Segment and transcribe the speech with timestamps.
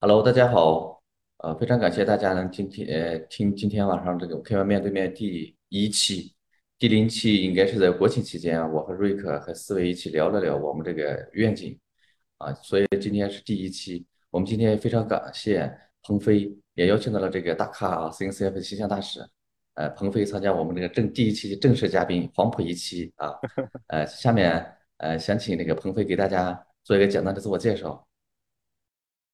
[0.00, 1.02] Hello，大家好，
[1.38, 6.32] 呃，非常感谢大家能今天呃听今天晚上这个开完面对面第一期，
[6.78, 11.76] 第零期应该是在国庆期间啊，我和瑞克和思维一起聊了聊我们这个愿景
[12.36, 15.68] 啊，所以今天是第一期，我们今天非常感谢
[16.04, 19.18] 鹏飞，也邀请到了这个大咖啊，CNCF 的形象大使，
[19.74, 23.34] 呃，鹏飞参加我们这个正第一期的正式嘉宾黄埔一期啊，
[23.88, 24.64] 呃，下面
[24.98, 28.07] 呃想请那个鹏飞给大家做一个简单的自我介绍。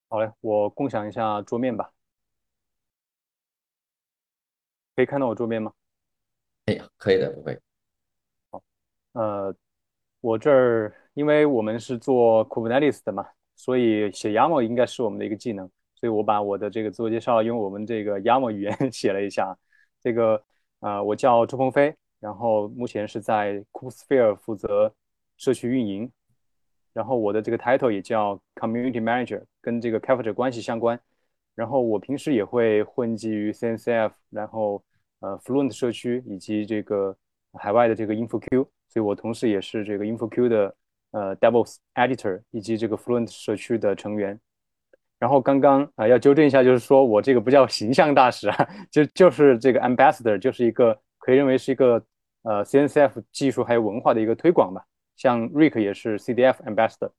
[0.08, 1.90] 好嘞，我共享一下桌面吧，
[4.94, 5.72] 可以看到我桌面吗？
[6.66, 7.60] 哎呀，可以的，鹏飞。
[9.12, 9.54] 呃，
[10.20, 19.56] 我这儿因为我们是做 Kubernetes 的嘛，所以写 YAML 应该是我们的一个技能，所以我把我的这个自我介绍用我们这个 YAML 语言 写了一下。
[20.00, 20.42] 这个
[20.80, 24.94] 呃，我叫周鹏飞，然后目前是在 Kubesphere 负责
[25.36, 26.12] 社区运营，
[26.94, 30.98] 然后我的这个 title 也叫 Community Manager，跟这个开发者关系相关。
[31.54, 34.82] 然后我平时也会混迹于 CNCF，然后
[35.20, 37.14] 呃 Fluent 社区以及这个
[37.52, 38.66] 海外的这个 InfoQ。
[38.88, 40.76] 所以我同时也是这个 InfoQ 的
[41.10, 44.40] 呃 DevOps Editor 以及这个 Fluent 社区的成员。
[45.18, 52.04] 然后刚刚啊、要纠正一下，就是说我这个不叫形象大使啊，就就是这个 Ambassador，就是一个可以认为是一个
[52.42, 54.84] 呃 CNCF 技术还有文化的一个推广吧。
[55.16, 57.10] 像 Rick 也是 CDF Ambassador，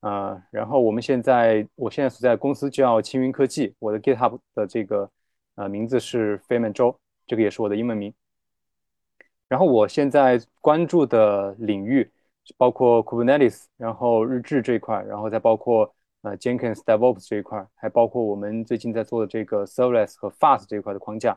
[0.00, 5.10] 呃，然后我们现在我现在所在公司叫青云科技，我的 GitHub 的这个
[5.54, 8.12] 呃名字是飞门周，这个也是我的英文名。
[9.48, 12.08] 然后我现在关注的领域
[12.56, 15.92] 包括 Kubernetes，然后日志这一块，然后再包括
[16.22, 21.36] 呃 Jenkins DevOps 这一块，还包括我们最近在做的这个 Serverless 和 Fast 这一块的框架。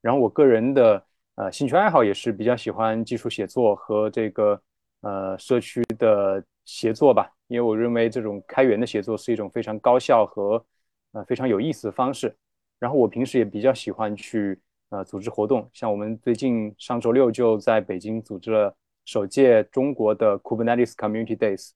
[0.00, 4.60] 然后我个人的呃兴趣爱好也是比较喜欢技术写作和这个
[5.00, 10.64] 呃社区的协作吧，因为我认为这种开源的协作是一种非常高效和
[11.12, 12.36] 呃非常有意思的方式。
[12.78, 14.60] 然后我平时也比较喜欢去。
[14.92, 18.74] 呃组织活动，像我们最近上周六就在北京组织了
[19.04, 21.70] 首届中国的 Kubernetes Community Days，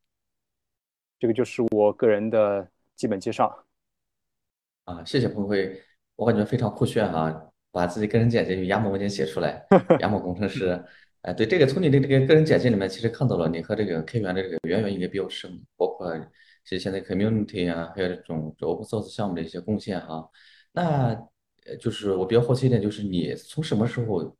[1.20, 3.66] 这个就是我个人的基本介绍。
[4.86, 5.80] 啊，谢谢鹏辉，
[6.16, 10.84] 我感觉非常酷炫啊，把自己个人简介用 YAML 文件写出来， YAML 工程师。
[11.24, 16.14] 哎，对，这个从你的这个个人简介里面，其实看到了你和这个开源的这个渊源应该比较深，包括
[16.64, 20.28] 其实现在 community 啊，还有这种 open source 项目的一些贡献哈。
[20.72, 21.14] 那，
[21.80, 24.36] 就是我比较好奇一点，就是你从什么时候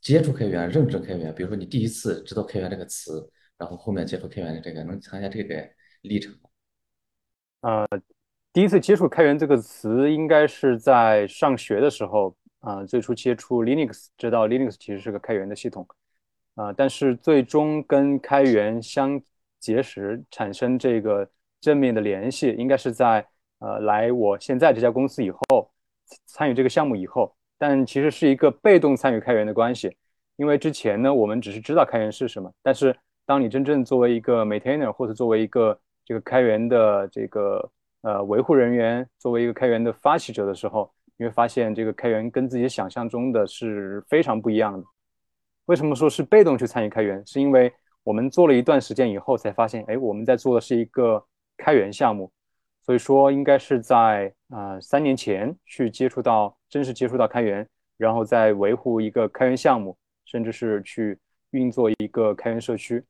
[0.00, 1.32] 接触开源、认知开源？
[1.32, 5.54] 比如说你第一次知道开源这个词，然后后面接触开源的这个，能谈一下这个
[6.02, 6.50] 历程吗？
[7.60, 7.88] 呃，
[8.52, 15.86] 第一次接触开源这个词，应该是在上学的时候啊、呃最初接触 Linux，知道 Linux 其实是个开源的系统
[16.54, 19.20] 啊、但是最终跟开源相
[19.58, 21.28] 结识，产生这个
[21.60, 23.26] 正面的联系，应该是在
[23.58, 25.70] 呃来我现在这家公司以后，
[26.26, 29.96] 参与这个项目以后，但其实是一个被动参与开源的关系，
[30.36, 32.94] 因为之前呢，我们只是知道开源是什么，但是
[33.26, 37.70] 当你真正作为一个 maintainer 或者作为一个这个开源的这个
[38.02, 44.86] 呃维护人员，作为一个开源的发起者的时候，你会发现这个开源跟自己想象中的是非常不一样的。
[45.66, 47.24] 为什么说是被动去参与开源？
[47.26, 51.24] 是因为我们做了一段时间以后才发现，哎，我们在做的是一个
[51.56, 52.30] 开源项目，
[52.82, 57.66] 所以说应该是在呃三年前去接触到，真实接触到开源，
[57.96, 61.18] 然后再维护一个开源项目，甚至是去
[61.52, 63.02] 运作一个开源社区，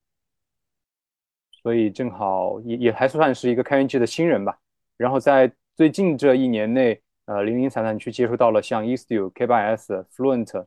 [1.51, 4.57] 所以正好也也还算是一个开源界的新人吧。
[4.97, 10.67] 然后在最近这一年内，呃，零零散散去接触到了像 Istio、K8s、Fluent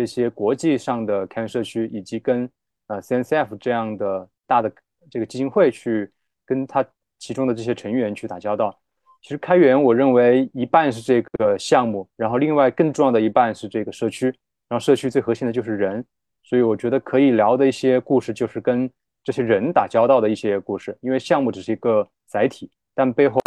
[0.00, 2.50] 这些国际上的开源社区，以及跟
[2.86, 4.72] 呃 CNCF 这样的大的
[5.10, 6.10] 这个基金会去
[6.46, 6.82] 跟它
[7.18, 8.74] 其中的这些成员去打交道。
[9.20, 14.28] 其实开源，我认为一半是这个项目，然后另外更重要的一半是这个社区，
[14.70, 16.02] 然后社区最核心的就是人，
[16.44, 18.90] 所以我觉得可以聊的一些故事就是跟
[19.22, 23.38] 这些人打交道的一些故事，因为项目只是一个载体，但背后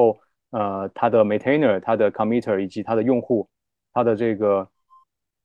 [0.51, 3.49] 呃它的 maintainer、它的 committer 以及它的用户，
[3.91, 4.69] 它的这个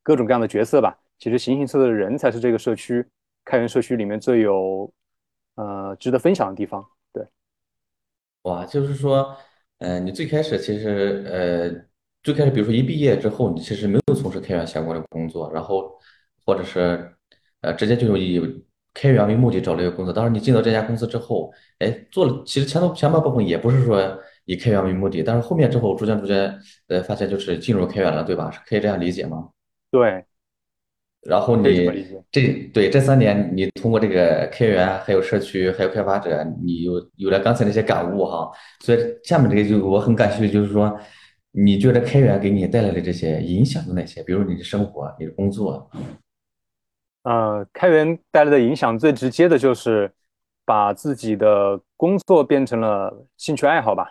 [0.08, 3.06] 各种各样的角色吧，其实形形色色的人才是这个社区
[3.44, 4.90] 开源社区里面最有
[5.56, 6.82] 呃值得分享的地方。
[7.12, 7.22] 对，
[8.44, 9.36] 哇，就是说，
[9.80, 11.86] 呃，你最开始其实，呃，
[12.22, 15.92] 最开始比如说一毕业之后，你其实没有从事开源相关的工作，然后
[16.46, 17.12] 或者是，
[17.60, 18.64] 呃，直接就以
[18.94, 20.14] 开源为目的找了一个工作。
[20.14, 28.50] 当然，你进到这家公司之后，哎，做了，其实前头前半部分也不是说以开源为目的，但是后面之后逐渐逐渐，呃，发现就是进入开源了，对吧？
[28.50, 29.50] 是可以这样理解吗？
[29.90, 30.24] 对，
[31.22, 32.22] 然后可以这你理解。
[32.30, 32.42] 这
[32.72, 38.50] 对这三年，你通过这个开源，还有社区，还有开发者，你有有了刚才那些感悟哈。
[38.80, 40.98] 所以下面这个就我很感兴趣，就是说，
[41.52, 44.22] 你觉得开源给你带来的这些影响有哪些？
[44.22, 45.90] 比如你的生活、你的工作。
[47.24, 50.10] 呃，开源带来的影响最直接的就是
[50.64, 54.08] 把自己的工作变成了兴趣爱好吧。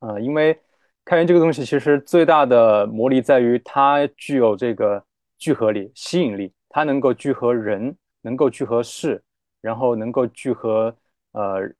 [0.00, 0.58] 呃，因为
[1.04, 5.02] 开源这个东西其实最大的魔力在于它具有这个
[5.38, 9.22] 聚合力、吸引力，它能够聚合人，能够聚合事，
[9.60, 10.94] 然后能够聚合
[11.32, 11.72] 呃，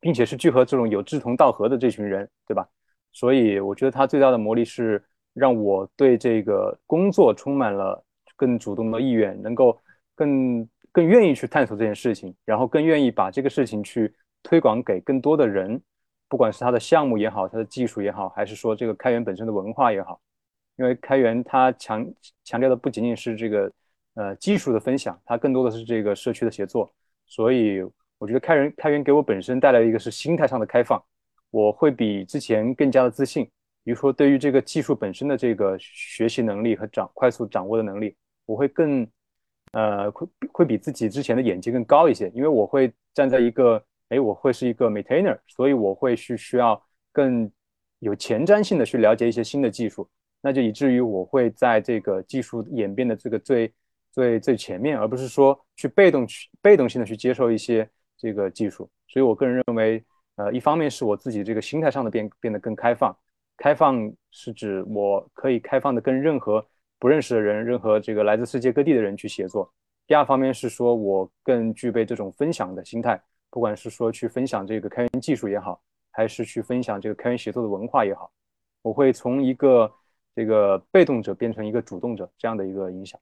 [0.00, 2.68] 并且是聚合这种有志同道合的这群人，对吧？
[3.12, 8.04] 所以我觉得它最大的魔力是让我对这个工作充满了
[8.36, 9.80] 更主动的意愿，能够。
[10.18, 14.10] 更更愿意去探索这件事情，然后更愿意把这个事情去
[14.42, 15.78] 推广给更多的人，
[16.26, 20.18] 不管是他的项目也好，他的技术也好，还是说这个开源本身的文化也好，
[20.76, 22.06] 因为开源它强
[22.44, 23.72] 强调的不仅仅是这个
[24.14, 26.92] 呃技术的分享，它更多的是这个社区的协作，
[27.26, 27.82] 所以
[28.18, 31.02] 我觉得开源开源给我本身带来一个是心态上的开放，
[31.50, 33.44] 我会比之前更加的自信，
[33.84, 39.06] 比如说对于这个技术本身的这个学习能力和掌快速掌握的能力，我会更。
[39.72, 46.80] 呃，会会比自己之前的眼界更高一些，因为我会站在一个，哎，我会是一个 maintainer，所以我会去需要
[47.12, 47.50] 更
[47.98, 50.08] 有前瞻性的去了解一些新的技术，
[50.46, 53.74] 那就以至于我会在这个技术演变的这个最
[54.12, 58.88] 最最前面，而不是说去被动去被动性的去接受一些这个技术。
[59.08, 60.00] 所以我个人认为，
[60.36, 63.12] 呃，一方面是我自己这个心态上的变变得更开放，
[63.56, 66.64] 开放是指我可以开放的跟任何。
[66.98, 69.70] 不认识的人，任何这个来自世界各地的人去协作。
[70.06, 73.20] 第二方面是说，我更具备这种分享的心态，
[73.50, 75.78] 不管是说去分享这个开源技术也好，
[76.10, 78.30] 还是去分享这个开源协作的文化也好，
[78.80, 79.92] 我会从一个
[80.36, 83.18] 这个被动者变成一个主动者这样的一个影响。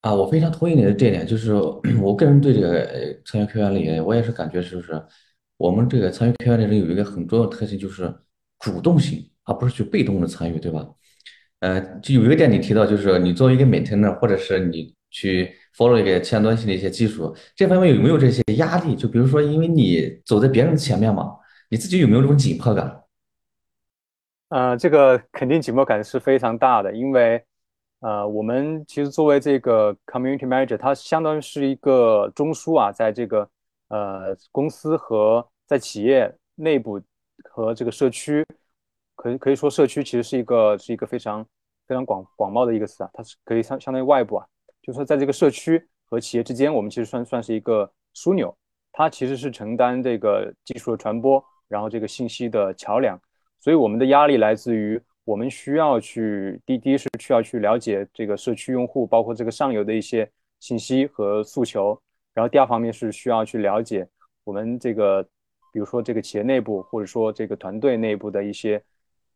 [0.00, 1.52] 啊，我非常同意你的这点，就是
[2.02, 5.00] 我个人对这个参与开源里，我也是感觉就是，
[5.56, 8.12] 我们这个参与开源的人有一个很重要的特性，就是
[8.58, 9.28] 主动性。
[9.44, 10.86] 而不是去被动的参与，对吧？
[11.58, 18.94] 呃，就有一个点你提到，就是你作为一个 maintainer，或者是你去 follow 一个前端性的一些技术，这方面有没有这些压力？
[18.94, 21.36] 就比如说，因为你走在别人的前面嘛，
[21.70, 23.01] 你自己有没有这种紧迫感？
[24.52, 27.42] 呃，这个肯定紧迫感是非常大的，因为
[28.00, 33.48] 呃，我们其实作为这个 community manager，它相当于是一个中枢啊，在这个
[33.88, 37.00] 呃公司和在企业内部
[37.44, 38.46] 和这个社区。
[39.14, 41.42] 可可以说，社区其实是一个是一个非常
[41.86, 44.46] 非常广广袤的一个词啊，它是可以相相当于外部啊，
[44.82, 48.54] 就是说在这个社区和企业之间，我们其实算算是一个枢纽，
[48.92, 53.18] 它其实是承担这个技术的传播，然后这个信息的桥梁，
[53.62, 60.28] 所以我们的压力来自于我们需要去第第一是需要去了解这个社区用户，包括这个上游的一些
[60.60, 61.98] 信息和诉求，
[62.34, 64.06] 然后第二方面是需要去了解
[64.44, 65.22] 我们这个
[65.72, 68.82] 比如说这个企业内部或者说这个团队内部的一些。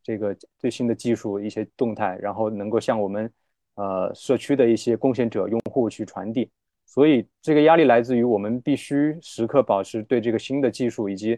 [0.02, 3.28] 这个最新的技术一些动态，然后能够向我们
[3.74, 6.48] 呃社区的一些贡献者用户去传递，
[6.84, 11.36] 所以这个压力来自于我们必须时刻保持对这个新的技术以及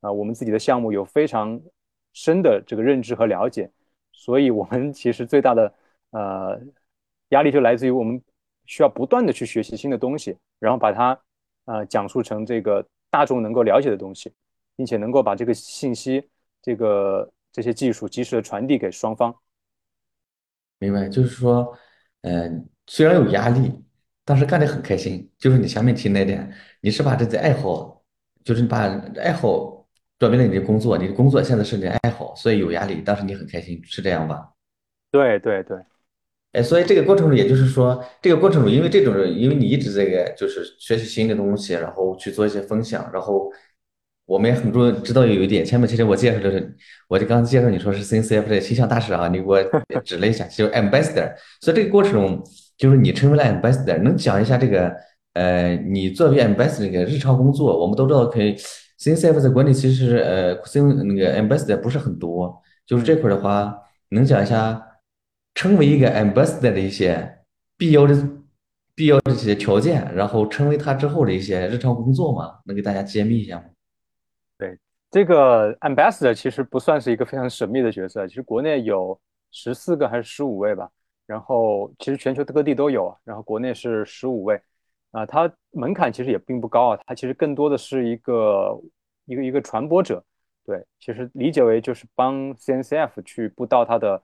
[0.00, 1.60] 啊我们自己的项目有非常
[2.14, 3.70] 深的这个认知和了解，
[4.10, 5.74] 所以我们其实最大的
[6.12, 6.58] 呃
[7.28, 8.18] 压力就来自于我们
[8.64, 11.20] 需要不断的去学习新的东西，然后把它
[11.66, 14.32] 呃讲述成这个大众能够了解的东西，
[14.74, 16.26] 并且能够把这个信息
[16.62, 17.30] 这个。
[17.54, 19.32] 这些技术及时的传递给双方，
[20.80, 21.08] 明白？
[21.08, 21.72] 就是说，
[22.22, 23.80] 嗯，虽然有压力，
[24.24, 25.30] 但是干得很开心。
[25.38, 28.02] 就是你前面提那点，你是把这个爱好，
[28.42, 28.88] 就是把
[29.22, 29.73] 爱好
[30.18, 34.50] 转变了你的工作，你的工作现在是你的爱好，所以有压力，但是你很开心，是这样吧？
[35.10, 35.76] 对对对，
[36.52, 43.50] 哎，所以这个过程中，也就是说，这个过程中，因为这种，因为你一直这个就是学习新的东西，然后去做一些分享，然后。
[44.26, 46.74] 我们也很多知道有一点，前面其实我介绍的是，
[47.08, 49.62] 我就刚介绍你说是 CNCF 的形象大使啊，你给我
[50.02, 51.30] 指了一下，就是 ambassador。
[51.60, 52.42] 所以这个过程中
[52.78, 54.90] 就是你成为了 ambassador，能讲一下这个
[55.34, 57.78] 呃，你作为 ambassador 个日常工作？
[57.78, 58.56] 我们都知道，可以
[58.98, 63.76] CNCF 在国内其实呃，C 那个 ambassador 不是很多，就是这块的话，
[64.10, 65.00] 能讲一下
[65.54, 67.40] 成为一个 ambassador 的一些
[67.76, 68.14] 必要的
[68.94, 72.60] 必要的一些条件，然后成为他之后的一些日常工作吗？
[72.64, 73.64] 能给大家揭秘一下吗？
[74.56, 74.78] 对，
[75.10, 79.20] 这个 ambassador 其实不算是一个非常神秘的角色，其实国内有
[79.50, 80.88] 十四个还是十五位吧，
[81.26, 84.60] 然后其实全球各地都有，然后国内是十五位，
[85.14, 88.80] 啊，它门槛其实也并不高啊，它其实更多的是一个
[89.26, 90.22] 一个一个传播者，
[90.66, 94.20] 对，其实理解为就是帮 CNCF 去布道它的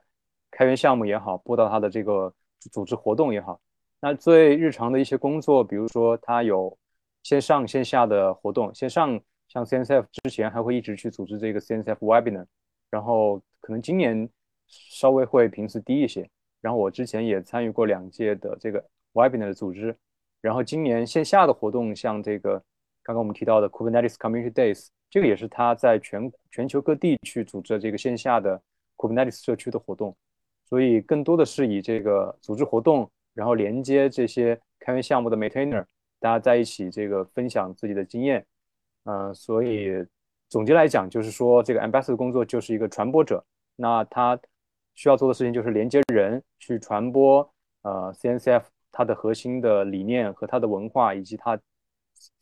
[0.51, 2.33] 开源项目也好，播到他的这个
[2.71, 3.59] 组织活动也好。
[4.01, 6.77] 那最日常的一些工作，比如说他有
[7.23, 9.17] 线上线下的活动，线上
[9.47, 12.45] 像 CNCF 之前还会一直去组织这个 CNCF Webinar，
[12.89, 14.27] 然后可能今年
[14.67, 16.29] 稍微会频次低一些。
[16.59, 18.83] 然后我之前也参与过两届的这个
[19.13, 19.95] Webinar 的组织，
[20.41, 22.53] 然后今年线下的活动，像这个
[23.03, 28.61] 刚刚我们提到的 Kubernetes Community Days，这个也是他在全全球各地去组织这个线下的
[28.97, 30.15] Kubernetes 社区的活动，
[30.65, 35.85] 所以更多的是以这个组织活动，然后连接这些开源项目的 Maintainer，
[36.19, 38.45] 大家在一起这个分享自己的经验，
[39.05, 40.05] 嗯，所以
[40.49, 43.43] 总结来讲就是说，这个 Ambassador 工作就是一个传播者，
[43.75, 44.39] 那他。
[44.93, 47.49] 需要做的事情就是连接人去传播，
[47.81, 51.59] 呃，CNCF 它的核心的理念和它的文化，以及它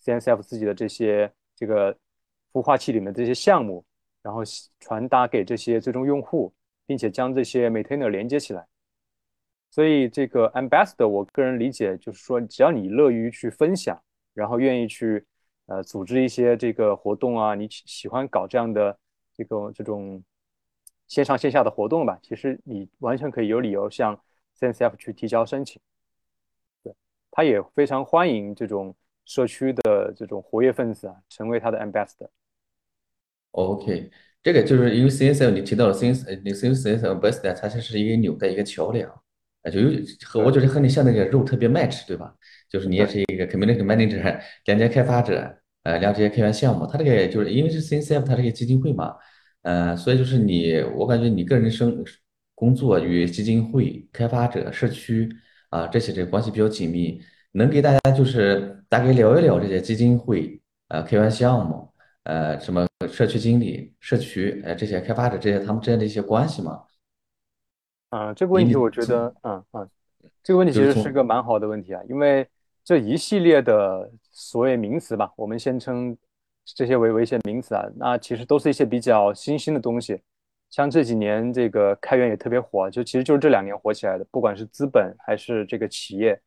[0.03, 1.95] CNCF 自己的这些这个
[2.51, 3.85] 孵化器里面这些项目，
[4.21, 4.41] 然后
[4.79, 6.53] 传达给这些最终用户，
[6.85, 8.67] 并且将这些 maintainer 连接起来。
[9.69, 14.01] 所以这个 ambassador，我个人理解就是说，只要你乐于去分享，
[14.33, 15.25] 然后愿意去
[15.67, 18.97] 呃组织一些这个活动啊，你喜欢搞这样的
[19.33, 20.23] 这个这种。
[21.09, 24.15] 线上线下的活动吧，其实你完全可以有理由向
[24.59, 25.81] CNCF 去提交申请。
[27.29, 28.95] 对，他也非常欢迎这种
[29.25, 32.27] 社区的这种活跃分子啊，成为他的 ambassador。
[33.51, 34.11] OK，
[34.43, 39.09] 这个就是因为 CNCF 你提到了 CN，你 CNCF ambassador，它其实是一个纽带一个桥梁，
[39.63, 39.89] 啊，就有
[40.25, 42.35] 和我觉得和你像那个肉特别 match，对吧？
[42.69, 46.85] 就是你也是一个 community manager，连接开发者，呃，了解开源项目。
[46.85, 49.15] 他这个就是因为是 CNCF，它这个基金会嘛。
[49.63, 52.03] 呃，所以就是你，我感觉你个人生
[52.55, 55.27] 工作与基金会、开发者、社区
[55.69, 57.21] 啊这些这关系比较紧密，
[57.51, 61.91] 能给大家就是大概聊一聊这些基金会、呃开源项目、
[62.23, 66.83] 呃什么社区经理、社区呃这些开发者这些他们之间的一些关系吗？
[68.09, 69.89] 啊，这个问题我觉得，嗯嗯，
[70.43, 72.47] 这个问题其实是个蛮好的问题啊，因为
[72.83, 76.17] 这一系列的所谓名词吧，我们先称。
[76.75, 80.21] 这些为为一些名词啊，那其实都是一些比较新兴的东西。
[80.69, 84.25] 像这几年这个开源也特别火，就其实就是这两年火起来的。
[84.31, 86.39] 不管是资本还是这个企业，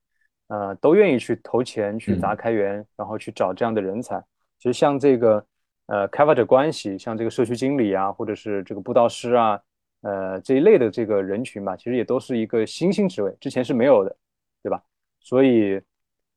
[0.49, 4.23] 呃，都愿意去投钱去砸开源，然后去找这样的人才。
[4.59, 5.45] 其实像这个
[5.87, 9.61] 呃开发者关系，像这个社区经理啊，或者是这个布道师啊，
[10.03, 14.17] 呃这一类的这个人群吧，其实也都是一个新兴职位，之前是没有的，
[14.63, 14.81] 对吧？
[15.21, 15.81] 所以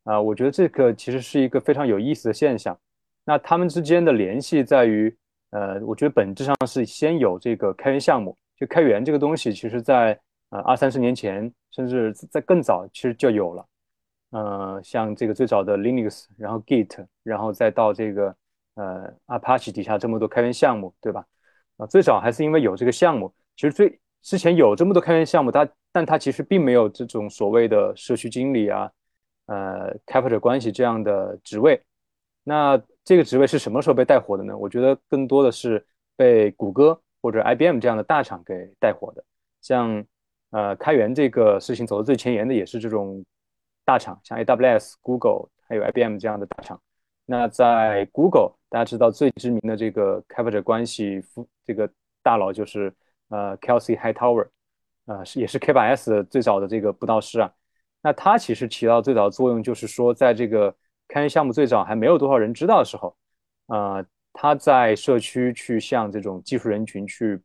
[0.06, 2.78] 啊，我觉得这个其实是一个非常有意思的现象。
[3.24, 5.16] 那他们之间的联系在于，
[5.52, 13.66] 呃，我觉得本质上是先有这个开源项目，就开源这个东西，其实在呃二三十年前，甚至在更早，其实就有了。
[14.32, 18.36] 呃，像这个最早的 Linux，然后 Git，然后再到这个
[18.76, 21.26] 呃 Apache 底下这么多开源项目，对吧？
[21.78, 28.92] 啊，最早还是因为有这个项目，其实最之前有这么多开源项目，它但它其实并没有这种所谓的社区经理啊，
[29.46, 31.82] 呃，开发者关系这样的职位。
[32.44, 34.58] 那这个职位是什么时候被带火的呢？
[34.58, 35.86] 我觉得更多的是
[36.18, 39.24] 被谷歌或者 IBM 这样的大厂给带火的。
[39.62, 40.04] 像
[40.50, 43.24] 呃开源这个事情走的最前沿的也是这种
[43.86, 46.82] 大厂，像 AWS、Google 还有 IBM 这样的大厂。
[47.28, 51.24] 那在 Google，大家知道最知名的这个开发者关系
[51.64, 51.88] 这个
[52.24, 52.92] 大佬就是
[53.30, 54.48] 呃 Kelsey Hightower，
[55.06, 57.52] 呃是也是 K8s 最早的这个布道师啊。
[58.02, 60.76] 那他其实起到最早的作用就是说在这个
[61.08, 63.16] 开源项目最早还没有多少人知道的时候，
[63.68, 67.40] 呃，他在社区去向这种技术人群去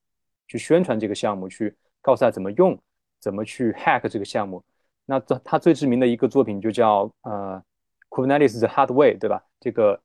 [0.49, 2.77] 去宣传这个项目，去告诉他怎么用，
[3.21, 4.65] 怎么去 hack 这个项目。
[5.05, 7.63] 那他他最知名的一个作品就叫呃
[8.09, 9.45] Kubernetes the Hard Way，对吧？
[9.61, 10.01] 这个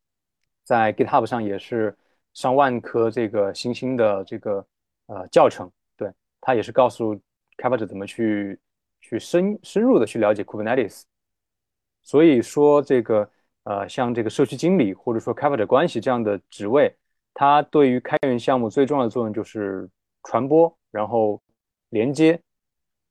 [0.63, 1.97] 在 GitHub 上也是
[2.33, 4.65] 上万颗这个星星的这个
[5.07, 7.19] 呃教程，对他也是告诉
[7.55, 8.59] 开发者怎么去
[8.99, 11.03] 去深深入的去了解 Kubernetes。
[12.03, 13.31] 所以说这个。
[13.65, 16.95] 呃，像这个社区经理或者说开发者关系这样的职位，
[17.33, 19.89] 它对于开源项目最重要的作用就是
[20.23, 21.41] 传播，然后
[21.89, 22.39] 连接，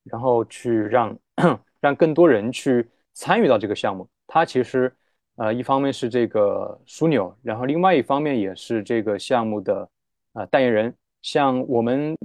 [0.05, 1.19] 然后去让
[1.83, 4.09] 让更多人去参与到这个项目。
[4.29, 4.95] 它其实
[5.35, 9.91] 呃，一方面是这个枢纽，然后另外一方面也是这个项目的
[10.35, 10.95] 啊代言人。
[11.21, 12.17] 像我们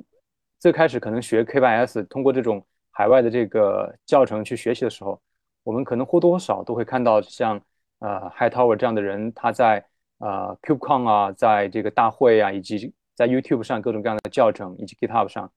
[0.60, 5.20] 最开始可能学 K8s，通过这种海外的这个教程去学习的时候，
[5.64, 7.60] 我们可能或多或少都会看到像。
[8.00, 9.86] 呃，Hightower 这样的人，他在
[10.20, 15.52] 呃 KubeCon 啊，在这个大会啊，以及在 YouTube 上各种各样的教程，以及 GitHub 上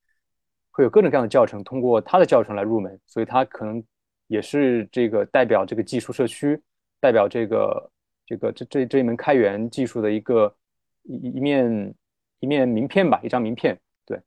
[0.70, 3.82] 会有各种各样的教程，通过他的教程来入门，所以他可能
[4.26, 6.60] 也是这个代表这个技术社区，
[6.98, 7.90] 代表这个
[8.26, 10.52] 这个这这这一门开源技术的一个
[11.02, 11.94] 一一面
[12.40, 13.78] 一面名片吧，一张名片。
[14.04, 14.20] 对，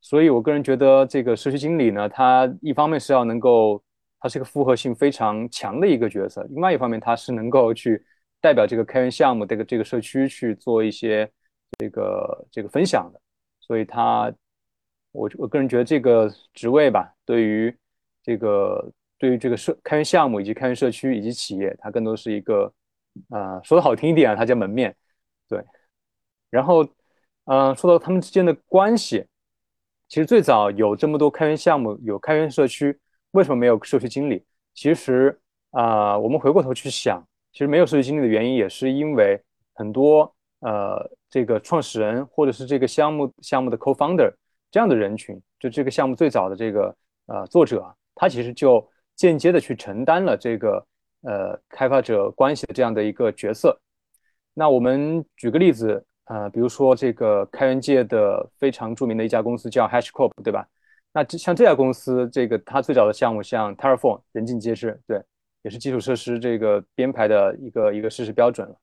[0.00, 3.82] 所以我个人觉得这个社区经理呢，他一方面是要能够，
[4.20, 8.04] 他是一个复合性非常强的一个角色，另外一方面他是能够去
[8.40, 11.30] 代表这个开源项目这个这个社区去做一些
[11.78, 13.20] 这个这个分享的，
[13.60, 14.32] 所以他
[15.12, 17.74] 我我个人觉得这个职位吧，对于
[18.22, 22.72] 这个对于这个社开源项目以及开源社区以及企业，它更多是一个
[23.30, 24.94] 啊说的好听一点啊，它叫门面，
[25.48, 25.64] 对，
[26.50, 26.86] 然后
[27.44, 29.24] 嗯说到他们之间的关系。
[30.08, 32.98] 其实最早有这么多开源项目，有开源社区，
[33.32, 34.44] 为什么没有社区经理？
[34.74, 35.38] 其实
[35.70, 37.22] 啊，我们回过头去想，
[37.52, 39.40] 其实没有社区经理的原因，也是因为
[39.74, 44.32] 很多呃这个创始人或者是这个项目项目的 co-founder
[44.70, 46.94] 这样的人群，就这个项目最早的这个
[47.26, 50.86] 呃作者，他其实就间接的去承担了这个
[51.22, 53.78] 呃开发者关系的这样的一个角色。
[54.54, 56.04] 那我们举个例子。
[56.26, 60.64] 呃，比如说这个开源界的非常著名的一家公司叫 HashCorp，对吧？
[61.12, 65.20] 那这像这家公司，这个它最早的项目像 Terraform，人尽皆知，对，
[65.62, 68.76] 也是基础设施这个编排的一个一个事实标准了，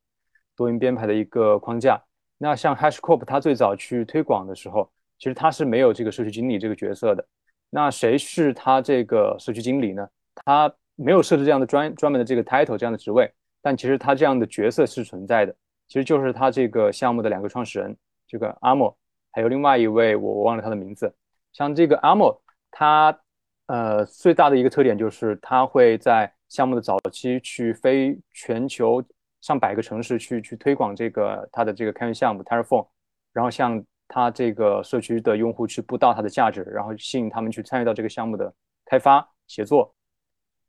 [0.55, 2.03] 多云编排的一个框架。
[2.37, 7.25] 那像 HashiCorp，它最早去推广的时候，其实它是没有这个社区经理这个角色的。
[7.69, 10.07] 那谁是他这个社区经理呢？
[10.45, 13.29] 他没有设置这样的专专门的这个 title 这样的职位，
[13.61, 15.53] 但其实他这样的角色是存在的。
[15.87, 17.95] 其实就是他这个项目的两个创始人，
[18.27, 18.95] 这个阿莫，
[19.31, 21.13] 还有另外一位我我忘了他的名字。
[21.57, 23.19] 像这个阿莫，他
[23.65, 29.03] 呃最大的一个特点就是他会在项目的早期去飞全球
[29.41, 32.85] 上百个城市去去推广这个他的这个开源项目 Terraform，
[33.33, 38.53] 然后向他这个社区的用户去布道他的价值，然后吸引他们去参与到这个项目的
[38.85, 39.91] 开发协作。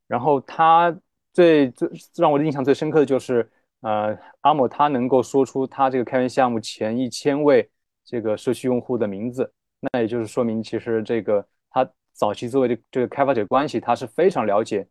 [0.07, 0.99] 然后他
[1.35, 3.47] 最最让我印象最深刻的就是。
[3.81, 7.71] 呃，阿莫他能够说出他这个开源项目前一千位
[8.05, 14.87] 这个社区用户的名字，那也就是说明，其实这个他早期作为这这个开发者关系，他是非常了解，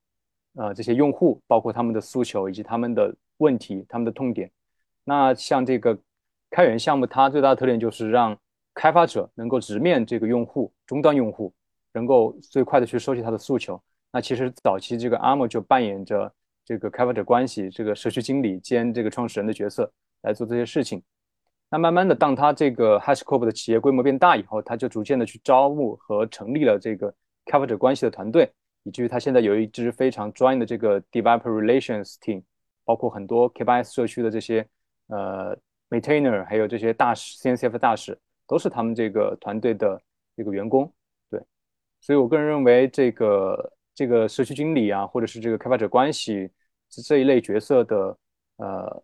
[0.56, 4.52] 呃，这些用户，包括他们的诉求以及他们的问题、他们的痛点。
[5.04, 5.98] 那像这个
[6.50, 8.38] 开源项目，它最大的特点就是让
[8.74, 11.54] 开发者能够直面这个用户、终端用户，
[11.94, 13.82] 能够最快的去收集他的诉求。
[14.12, 16.32] 那其实早期这个阿莫就扮演着。
[16.68, 19.90] 这个开发者关系，这个社区经理兼这个创始人的角色
[20.24, 21.02] 来做这些事情。
[21.70, 27.14] 那慢慢的，当他这个 HashiCorp 的企业规模变大以后，他就逐渐的去招募和成立了这个
[27.46, 28.50] 开发者关系的团队，
[28.84, 32.44] 以至于他现在有一支非常专业的这个 Developer Relations Team，
[32.86, 34.66] 包括很多 K8s 社区的这些
[35.08, 35.58] 呃
[35.90, 40.02] Maintainer，还有这些大使 CNCF 大使，都是他们这个团队的
[40.36, 40.92] 这个员工。
[41.30, 41.42] 对，
[42.02, 43.74] 所以我个人认为这个。
[43.98, 46.48] 这个社区经理啊，或者是这个开发者关系
[46.92, 48.18] 是这一类角色的，
[48.58, 49.04] 呃，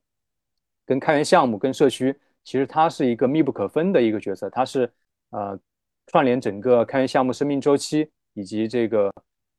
[0.85, 4.91] 跟开源项目、跟社区，其实它是一个密不可分的一个角色，它是
[5.31, 5.57] 呃
[6.07, 9.11] 串联整个开源项目生命周期以及这个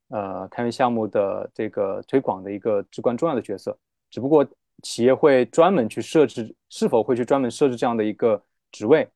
[0.09, 3.77] 呃开源项目的这个推广的一个至关重要的角色。
[4.11, 4.47] 只不过
[4.83, 9.09] 企业会专门去设置，是否会去专门设置这样的一个职位？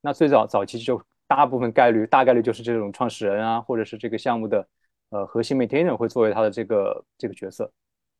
[0.00, 4.66] 那最早早期就大部分概率大概率就是这种创始人啊，或者是这个项目的。
[5.10, 7.70] 呃，核心 maintainer 会作为他的这个这个角色，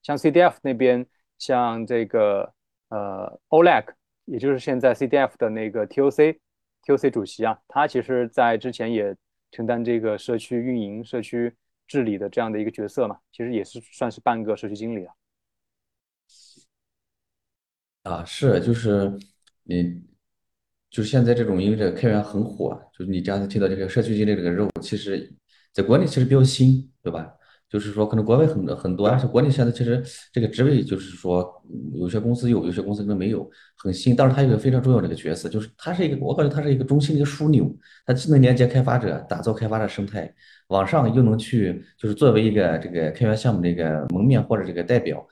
[0.04, 1.04] 像 CDF 那边，
[1.37, 2.48] 像这个
[2.90, 3.87] 呃 Oleg，
[4.26, 6.38] 也就是现在 CDF 的那个 TOC
[6.84, 9.16] TOC 主席啊，他其实在之前也
[9.50, 11.52] 承担这个社区运营、社区
[11.86, 15.14] 治理的这样的一个角色嘛，其实也是算是半个社区经理了。
[18.02, 19.18] 啊，是，就是
[19.62, 20.02] 你，
[20.90, 25.34] 就是现在这种因为这个开源很火，就是你刚才提到这个社区经理这个任务，其实。
[25.72, 27.30] 在国内其实比较新，对吧？
[27.68, 30.00] 就是说，可能国外很多很多，而且国内现在其实
[30.33, 31.44] 这个职位就是说，
[31.94, 34.14] 有些公司有，有些公司可能没有，很新。
[34.14, 37.76] 但是它有一个非常重要的一个角色，就是它是一个，我感觉它是一个中心的一个枢纽，
[38.07, 40.33] 它既能连接开发者，打造开发的生态，
[40.68, 45.26] 往上又能去就是作为一个这个开源项目的一个门面或者这个代表。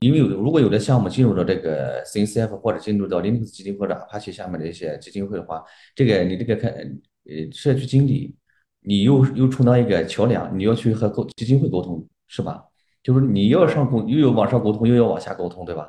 [0.00, 5.62] 因为有如果有的项目进入到这个 CNCF 或者进入到 Linux 基金或者 Apache 下面的一些基金会的话，
[5.94, 8.34] 这个你这个开呃社区经理。
[8.80, 12.64] 你又又充当一个桥梁，你要去和沟基金会沟通，是吧？
[13.02, 15.88] 就是你要上沟，又有往上沟通，又要往下沟通，对吧？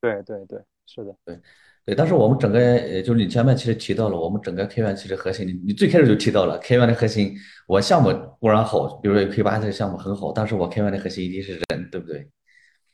[0.00, 1.38] 对对对，是的，对
[1.84, 1.94] 对。
[1.94, 7.34] 但是我们整个，呃，就是你前面其实提到了，我们整个开源其实核心，你你最开始就提到了开源的核心。
[7.66, 12.28] 我项目固然好，比如说 K 八这个项目很好，但是我开源的核心一定是人，对不对？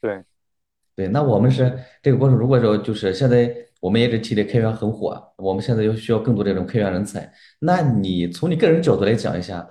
[0.01, 0.23] 对
[0.97, 1.09] 对。
[1.09, 3.67] 那我们是这个过程，如果说就是现在。
[3.81, 7.33] 我们也是提的开源很火，我们现在又需要更多这种开源人才。
[7.61, 9.69] 那你从你个人角度来讲一下，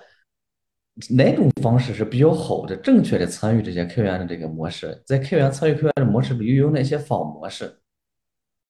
[1.11, 5.01] 哪种方式是比较好的、正确的参与这些开源的这个模式？
[5.05, 7.79] 在开源参与开源的模式里，又有哪些仿模式？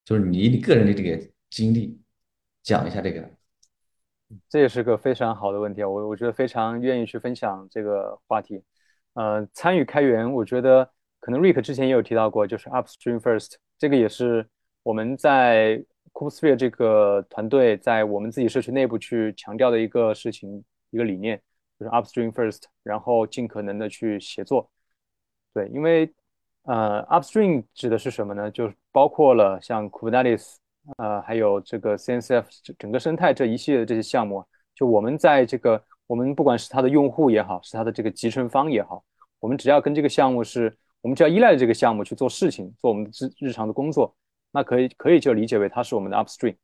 [0.03, 2.01] 就是你你个人的这个经历，
[2.63, 3.29] 讲一下这个。
[4.49, 8.61] 这也是个非常好的问题啊，我我觉得非常愿意去分享这个话题。
[9.13, 10.89] 呃，参与开源，我觉得
[11.21, 14.45] 可能 Rick 之前也有提到过，就是 upstream first，这个也是
[14.87, 21.41] 我们在 Kubesphere 这个团队在我们自己社区内部去强调的一个事情，一个理念，
[21.77, 24.71] 就是 upstream first，然后尽可能的去协作。
[25.53, 26.09] 对，因为
[26.63, 28.49] 呃，upstream 指的是什么呢？
[28.49, 30.55] 就是包括了像 Kubernetes。
[30.95, 32.45] 呃，还有这个 CNCF
[32.79, 34.41] 整个生态这一系列的这些项目，
[34.73, 39.03] 就我们在这个我们不管是它的用户也好，是它的这个集成方也好，
[39.41, 44.15] 我们只要跟这个项目是，我们只要依赖这个项目去做事情，做我们日日常的工作，
[44.57, 46.55] 那可以可以就理解为它是我们的 upstream。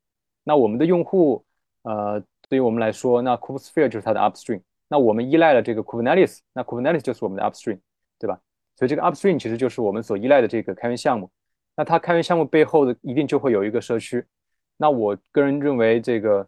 [0.44, 1.46] 那我们的用户，
[1.84, 4.62] 呃，对于我们来说，那 Kubesphere 就是它的 upstream。
[4.88, 7.78] 那我们依赖了这个 Kubernetes，那 Kubernetes 就是我们的 upstream，
[8.18, 8.40] 对吧？
[8.76, 11.30] 所以这个 upstream 其实就是我们所依赖的这个开源项目。
[11.76, 14.26] 那它开源项目背后的一定就会有一个社区。
[14.76, 16.48] 那我个人认为，这个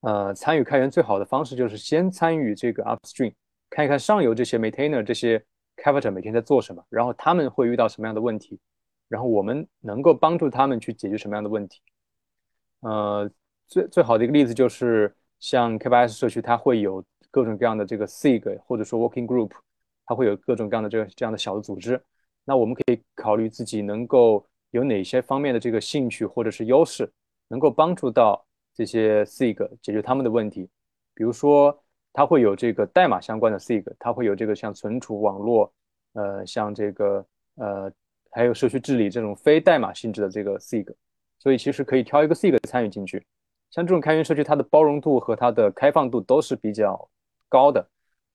[0.00, 3.34] 呃参与开源最好的方式就是先参与这个 upstream，
[3.68, 5.44] 看一看上游这些 maintainer 这些
[5.76, 8.58] 开发者每天在做什么，然后他们会遇到什么样的问题，
[9.08, 11.80] 然后我们能够帮助他们去解决什么样的问题。
[12.80, 13.30] 呃，
[13.66, 19.50] 最最好的一个例子就是像 K8s 社区，它会有各种各样的这个 SIG 或者说 working group，
[20.04, 22.00] 它会有各种各样的这个这样的小的组织。
[22.44, 27.10] 那我们可以考虑自己能够有哪些方面的这个兴趣或者是优势，
[27.48, 30.68] 能够帮助到这些 SIG 解决他们的问题。
[31.14, 31.76] 比如说，
[32.12, 35.72] 它会有这个代码相关的 SIG，它会有这个像存储网络，
[36.12, 37.90] 呃，像这个呃，
[38.36, 40.94] 还有社区治理这种非代码性质的这个 SIG。
[41.38, 43.24] 所以其实可以挑一个 SIG 参与进去。
[43.70, 47.08] 像这种开源社区，它的包容度和它的开放度都是比较
[47.48, 47.86] 高的。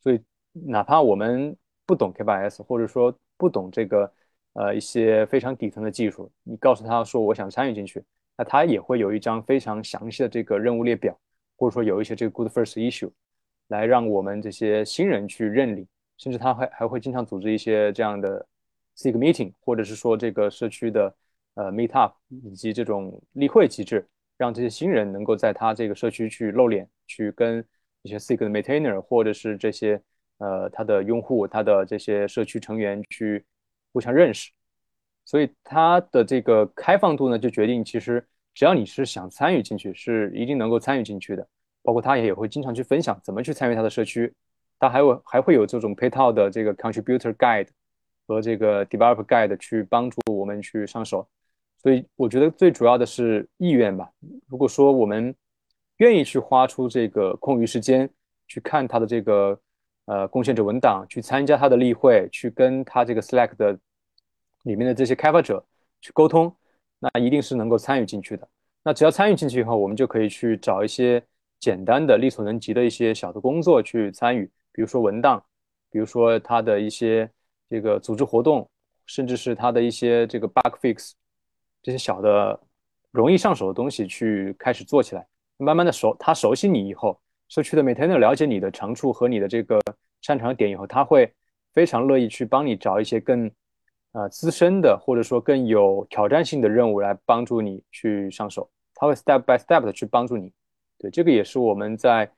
[0.02, 0.20] 所以
[0.54, 4.12] 哪怕我们不懂 K8s，或者说不懂这个
[4.54, 8.04] 呃一些非常底层的技术，你告诉他说我想参与进去，
[8.38, 11.18] 那他也会有一张非常详细的这个任务列表，
[11.58, 13.12] 或者说有一些这个 good first issue，
[13.68, 15.88] 来让我们这些新人去认领，
[16.18, 18.46] 甚至他还还会经常组织一些这样的
[18.98, 21.16] SIG meeting，或者是说这个社区的
[21.56, 27.66] 呃 meet up，以及这种例会机制，让这些新人能够在他这个社区去露脸，去跟
[28.02, 30.02] 一些 SIG 的 maintainer 或者是这些。
[30.44, 33.46] 呃，他的用户，他的这些社区成员去
[33.94, 34.50] 互相认识，
[35.24, 41.48] 所以它的这个开放度呢，就决定其实只要你是想参与进去，是一定能够参与进去的。
[41.84, 44.34] 包括他也也会经常去分享怎么去参与他的社区，
[44.80, 47.68] 他还有还会有这种配套的这个 contributor guide
[48.34, 51.28] 和这个 developer guide 去帮助我们去上手。
[51.78, 54.10] 所以我觉得最主要的是意愿吧。
[54.48, 55.36] 如果说我们
[55.98, 58.10] 愿意去花出这个空余时间
[58.48, 59.60] 去看他的这个。
[60.06, 63.80] 呃，贡献者文档去参加他的例会，去跟他这个 Slack 的
[64.64, 65.64] 里面的这些开发者
[66.02, 66.54] 去沟通，
[67.00, 68.46] 那一定是能够参与进去的。
[68.84, 71.24] 那只要参与进去以后，我们就可以去找一些
[71.60, 75.42] 简单的、力所能及的一些小的工作去参与，比如说文档，
[75.92, 77.30] 比如说他的一些
[77.72, 78.70] 这个组织活动，
[79.06, 81.14] 甚至是他的一些这个 bug fix
[81.82, 82.60] 这些小的
[83.12, 85.26] 容易上手的东西去开始做起来。
[85.56, 87.18] 慢慢的熟，他熟悉你以后。
[87.48, 89.80] 社区的 maintainer 了解你的长处和你的这个
[90.22, 91.34] 擅长点以后，他会
[91.74, 93.52] 非常乐意去帮你找一些更
[94.14, 98.70] 呃资深的或者说更有挑战性的任务来帮助你去上手。
[98.96, 100.52] 他会 step by step 的去帮助你。
[100.98, 102.30] 对，这个也是我们在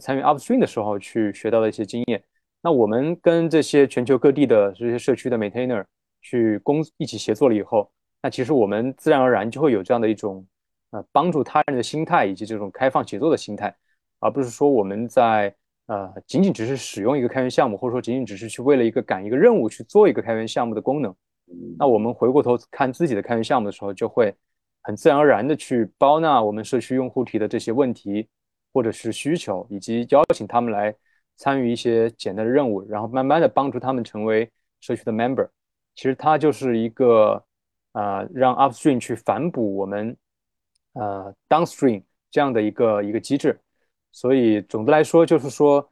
[0.00, 2.22] 参与 upstream 的时候去学到的一些经验。
[2.60, 5.84] 那我们跟这些全球各地的这些社区的 maintainer
[6.20, 7.90] 去工一起协作了以后，
[8.20, 10.44] 那其实我们自然而然就会有这样的一种
[10.90, 13.74] 呃帮助他人的心态以及这种开放协作的心态。
[14.20, 15.54] 而不是说我们在
[15.86, 21.14] 呃仅仅只是使用一个开源项目，或者说仅仅只是去为了一个赶一个任务去做一个开源项目的功能。
[21.78, 24.34] 那我们回过头看自己的开源项目的时候，就会
[24.82, 28.28] 很自然而然的去包纳我们社区用户提的这些问题
[28.72, 30.92] 或者是需求，以及邀请他们来
[31.38, 35.48] 参与一些简单的任务，然后慢慢的帮助他们成为社区的 member。
[35.94, 37.42] 其实它就是一个
[37.92, 40.14] 啊让 upstream 去反哺我们
[40.92, 43.58] 呃 downstream 这样的一个一个机制。
[44.10, 45.88] 所以总的来说，就是说，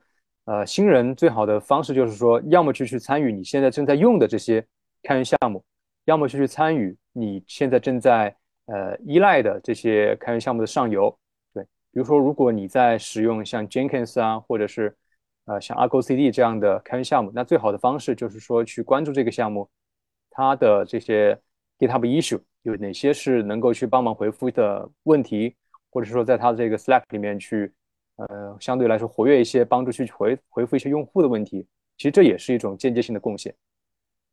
[0.47, 4.67] 呃，新人最好的方式就是说，要么就去参与你现在正在用的这些
[5.03, 5.63] 开源项目，
[6.07, 8.35] 要么就去参与你现在正在
[8.67, 11.17] 呃依赖的这些开源项目的上游。
[11.53, 14.97] 对，比如说，如果你在使用像 Jenkins 啊，或者是
[15.47, 19.69] 呃像 Argo CD 这样的开源项目，那最好的方式就是说去关注这个项目，
[20.31, 21.37] 它的这些
[21.79, 25.57] GitHub issue 有哪些是能够去帮忙回复的问题，
[25.91, 27.73] 或者说在它的这个 Slack 里面去。
[28.19, 31.67] 呃，相对来说活跃一些，帮助去回回复一些用户的问题，
[31.99, 33.55] 其实这也是一种间接性的贡献，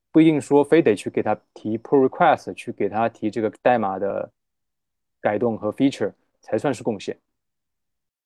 [0.10, 4.32] 不一定说非得去给他提 pull request，去给他提这个代码的
[5.20, 7.20] 改动和 feature 才算是贡献。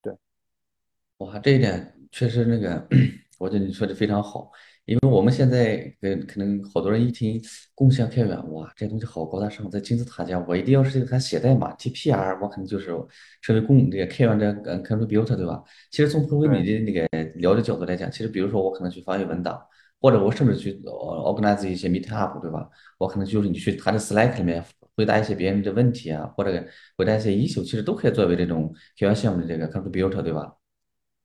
[0.04, 0.16] 对，
[1.18, 2.88] 哇，这一点确实那个，
[3.40, 4.52] 我觉得你说的非常好，
[4.86, 7.42] 因为我们现在呃可能好多人一听
[7.76, 12.88] 共享开源，哇，这东西好高大上，在金字塔尖，我一定要是它写代码 TPR，我可能就是
[13.42, 15.64] 成为共这个开源的呃 contributor，对吧？
[15.92, 19.62] 其实从回你对的那个聊的角度来讲，其实比如说我可能去发一个文档，
[20.00, 22.70] 或者我甚至去呃 organize 一些 meetup，对吧？
[22.98, 24.64] 我可能就是你去他的 Slack 里面
[24.96, 26.66] 回答一些别人的问题啊，或者
[26.98, 30.54] 回答一些 issue，其实都可以作为这种开源项目的这个 contributor，对吧？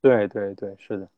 [0.02, 1.08] 对对对，是的。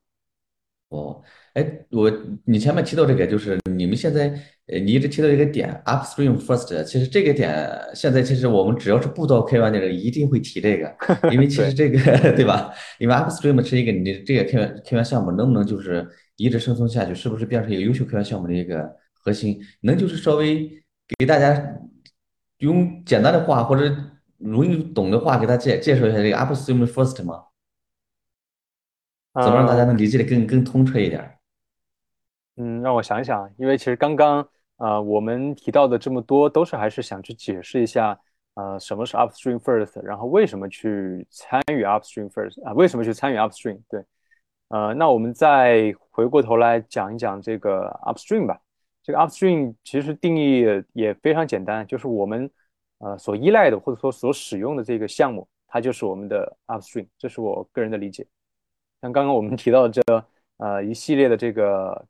[0.90, 1.20] 哦，
[1.54, 2.08] 哎，我
[2.44, 4.28] 你前面提到这个，就是你们现在，
[4.66, 6.84] 呃，你一直提到一个点，upstream first。
[6.84, 7.50] 其实这个点，
[7.94, 10.94] 现在其实我们只要是步道开源的人，一定会提这个，
[11.32, 11.98] 因为其实，这个，
[12.36, 12.72] 对吧？
[13.00, 19.58] 因为 upstream 是一个你这个开源开源项目能不能就是一直生存下去，是不是变成一个优秀开源项目的一个核心？
[19.80, 20.70] 能就是稍微
[21.18, 21.76] 给大家
[22.58, 23.92] 用简单的话或者
[24.38, 27.42] 容易懂的话给大家介介绍一下这个 upstream first 吗？
[29.42, 31.38] 怎么让大家，能理解的更更通彻一点？
[32.56, 34.40] 嗯，让我想想，因为其实刚刚
[34.76, 38.16] 啊、呃我们提到的这么多，都是还是想去解释一下，
[38.54, 43.80] 呃，什么是 upstream first，然后为什么去参与 upstream first 啊、为什么去参与 upstream？
[43.88, 44.04] 对，
[44.68, 48.56] 呃，那我们再回过头来讲一讲这个 upstream 吧。
[49.02, 52.48] 这个 upstream 其实定义也非常简单，就是我们
[52.98, 58.24] 呃所依赖的或者说所使用的这个项目，它就是我们的 upstream，这是我个人的理解。
[59.04, 60.02] 像刚刚我们提到的这
[60.56, 62.06] 呃一系列的这个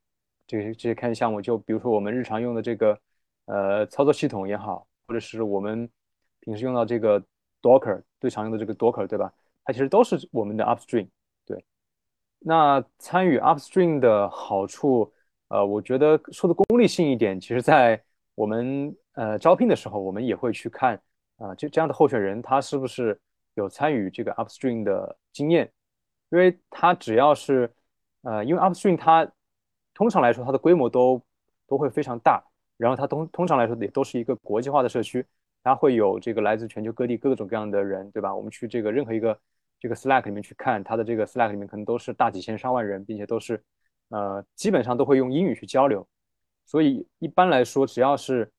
[0.47, 2.97] 这个这些开源项目，就比如说我们日常用的这个
[3.47, 5.91] 呃操作系统也好，或者是我们
[6.39, 7.21] 平时用到这个
[7.61, 9.33] Docker 最常用的这个 Docker，对吧？
[9.65, 11.09] 它其实都是我们的 upstream。
[11.45, 11.65] 对，
[12.39, 15.13] 那参与 upstream 的好处，
[15.49, 18.01] 呃，我觉得说的功利性一点，其实在
[18.37, 20.95] 我们呃招聘的时候，我们也会去看
[21.39, 23.21] 啊、这这样的候选人他是不是
[23.55, 25.69] 有参与这个 upstream 的经验，
[26.35, 27.73] 因为他只要是
[28.23, 29.31] 呃，因为 upstream 它
[29.95, 31.23] 通常来说它的规模都
[31.69, 32.43] 都会非常大，
[32.77, 35.25] 然后它通通常来说也都是一个国际化的社区，
[35.63, 38.35] 它会有这个来自全球各地各种各样的人，对吧？
[38.35, 39.39] 我们去这个任何一个
[39.79, 43.63] 这个 Slack 里面去看，它的这个 Slack 里面可能都是大几千上万人，并且都是
[44.09, 46.05] 呃基本上都会用英语去交流，
[46.67, 48.51] 所以一般来说，只要是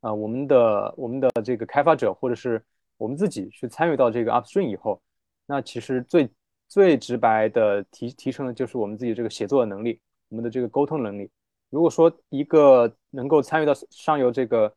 [0.00, 2.60] 啊、呃我们的我们的这个开发者或者是
[2.96, 5.00] 我们自己去参与到这个 upstream 以后，
[5.46, 6.28] 那其实最
[6.72, 11.30] 最直白的提提升的就是我们自己这个写作的能力，我们的这个沟通能力。
[11.68, 14.74] 如果说一个能够参与到上游这个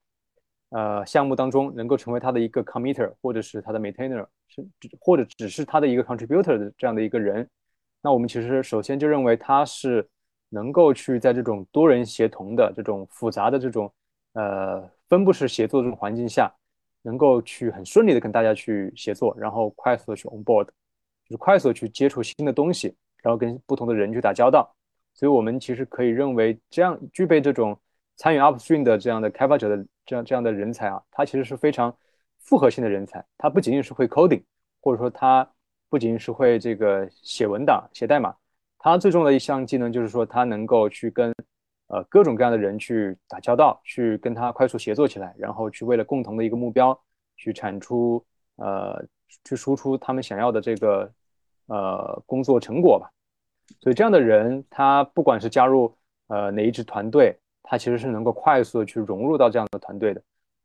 [0.72, 4.68] 呃项目当中，能够成为他的一个 committer 或者是他的 maintainer，是
[5.00, 7.50] 或者只是他的一个 contributor 的这样的一个人，
[8.02, 10.06] 那我们其实首先就认为他是
[10.50, 13.90] 能够去在这种多人协同的这种复杂的这种
[14.34, 16.54] 呃分布式协作这种环境下，
[17.04, 20.68] 能够去很顺利的跟大家去协作，然后快速的去 on board，
[21.26, 24.74] 就是快速去接触新的东西，然后跟不同的人去打交道。
[25.14, 27.78] 所以我们其实可以认为，这样具备这种
[28.18, 31.96] 参与 upstream 的这样的开发者的这样这样的人才啊，他其实是非常
[32.40, 33.26] 复合性的人才。
[33.38, 34.44] 他不仅仅是会 coding，
[34.82, 35.50] 或者说他
[35.90, 38.36] 不仅仅是会这个写文档、写代码，
[38.78, 41.34] 他最重要的一项技能就是说，他能够去跟
[41.88, 47.00] 呃各种各样的人去打交道，去跟他快速协作起来，然后去为了共同的一个目标
[47.38, 48.22] 去产出
[48.56, 49.04] 呃
[49.44, 51.12] 去输出他们想要的这个
[51.68, 53.10] 呃工作成果吧。
[53.82, 55.96] 所以这样的人，他不管是加入
[56.28, 60.22] 呃哪一支团队，他其实是能够快速的去融入到这样的团队的。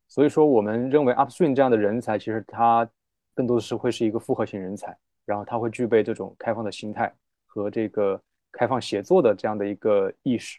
[0.09, 2.89] 所以说，我们认为 Upstream 这样的人才，其实他
[3.35, 7.15] 更多的是会是一个复合型人才，然后他会具备这种开放的心态
[7.47, 8.21] 和这个
[8.53, 10.59] 开放协作的这样的一个意识。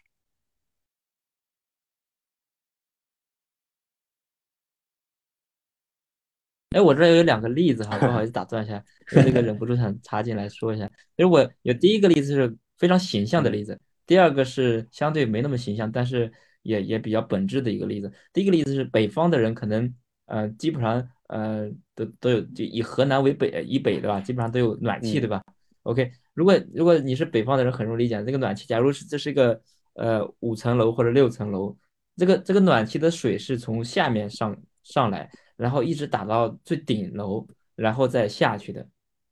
[6.72, 10.86] 哎，我这儿有两个例子哈，不好意思 打断一下，这个忍不住想插进来说一下。
[11.16, 16.30] 其实我有第一个例子是非常形象的例子，第二个是相对没那么形象，但是
[16.62, 18.10] 也也比较本质的一个例子。
[18.32, 19.92] 第一个例子是北方的人可能
[20.26, 24.20] 呃基本上呃都都有，就以河南为北以北对吧？
[24.20, 25.42] 基本上都有暖气对嗯吧
[25.82, 29.60] ？OK，如果如果你是北方的人，很容易理解这个暖气，假如是这是一个
[29.94, 31.76] 呃五层楼或者六层楼，
[32.16, 35.30] 这个这个暖气的水是从下面上上来。
[35.62, 37.46] 然后一直打到最顶楼，
[37.76, 38.86] 然后再下去的。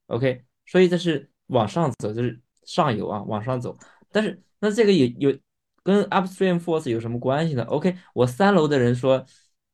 [0.07, 3.77] OK，所以这是往上走，就是上游啊，往上走。
[4.13, 5.39] 但是那这个有有
[5.83, 9.27] 跟 upstream force 有什么关系呢？OK，我三楼的人说，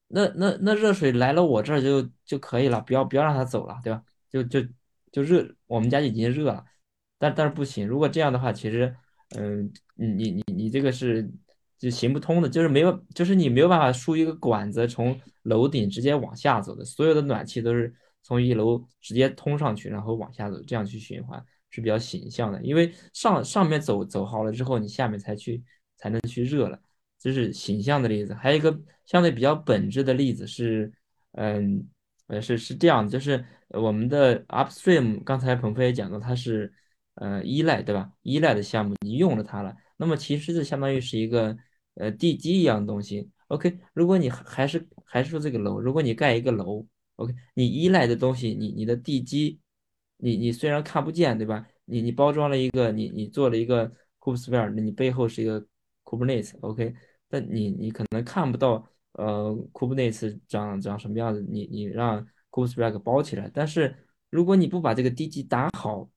[0.09, 4.03] 那那那热水来了我这儿就就可以了，不要不要让它走了，对吧？
[4.31, 4.61] 就就
[5.13, 6.65] 就热，我们家已经热了，
[7.19, 8.95] 但但是不行，如果这样的话，其实
[9.37, 11.31] 嗯，你你你你这个是
[11.79, 21.45] 就行不通的，就是没有，就是你没有办法输一个管子从楼顶直接往下走的，所有的暖气都是从一楼直接通上去，然后往下走，这样去循环。
[21.69, 25.63] 是比较形象的，因为上上面走走好了之后，你下面才去
[25.97, 26.81] 才能去热了，
[27.19, 28.33] 这是形象的例子。
[28.33, 30.91] 还有一个相对比较本质的例子是，
[31.33, 31.87] 嗯，
[32.29, 36.73] 呃，是是这样，就是我们的 upstream，刚才鹏飞也讲到，它是
[37.17, 38.11] 呃依赖，对吧？
[38.23, 41.57] 依赖的项目你用了它了，那么其实就相当于是一个
[41.95, 43.31] 呃地基一样的东西。
[43.49, 49.61] OK，如果你还是还是说这个楼，如果你盖一个楼，OK，你依赖的东西，你你的地基。
[50.19, 51.67] 你你虽然看不见，对吧？
[51.85, 55.63] 你你包装了一个，你你做了一个 kubesphere，那你背后是一个
[56.05, 56.95] Kubernetes，OK？
[57.29, 63.51] 但你你可能看不到，呃，Kubernetes 长长什么样子，你你让 kubesphere 给包起来。
[63.53, 63.95] 但是
[64.31, 66.09] 如果你不把这个地基打好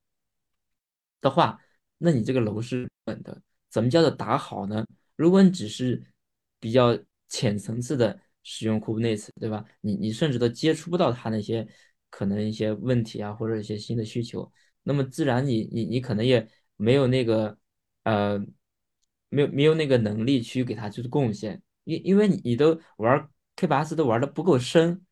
[1.20, 1.60] 的话，
[1.98, 3.42] 那你这个楼是稳的。
[3.70, 4.86] 怎么叫做打好呢？
[5.16, 6.04] 如果你只是
[6.60, 9.64] 比较浅层次的使用 Kubernetes，对吧？
[9.82, 11.68] 你你甚至都接触不到它那些。
[12.12, 14.52] 可能一些问题啊，或者一些新的需求，
[14.82, 17.56] 那么自然你你你可能也没有那个
[18.02, 18.44] 呃，
[19.30, 25.06] 没有没有那个能力去给他去贡献，因因为你你都玩 K 八 S 都玩的不够深，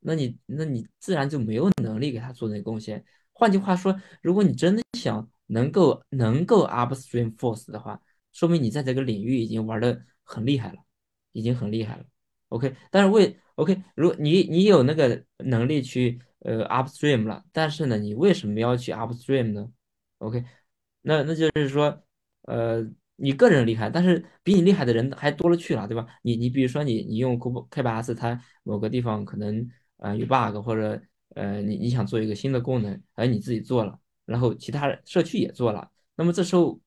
[0.00, 3.04] 那你那你自然就没有能力给他做那个贡献。
[3.32, 8.00] 换句话说，如果你真的想能够能够 upstream force 的话，
[8.32, 10.78] 说明你在这个领域已经玩的很厉害了，
[11.32, 12.04] 已经很厉害了。
[12.48, 16.20] OK，但是为 OK，如你你有那个能力去。
[16.42, 19.70] 呃，upstream 了，但是呢，你为什么要去 upstream 呢
[20.20, 20.42] ？OK，
[21.02, 22.02] 那那就是说，
[22.44, 22.82] 呃，
[23.16, 26.06] 你个人厉害，但是比你厉害的人还多了去了，对吧？
[26.22, 30.98] 你你比如说你你用 K 八 S，它某个地方可能呃有 bug，或者
[31.34, 33.98] 呃你你想做一个新的功能，而你自己做了，
[34.30, 36.80] 然后其他社区也做了，那么这时候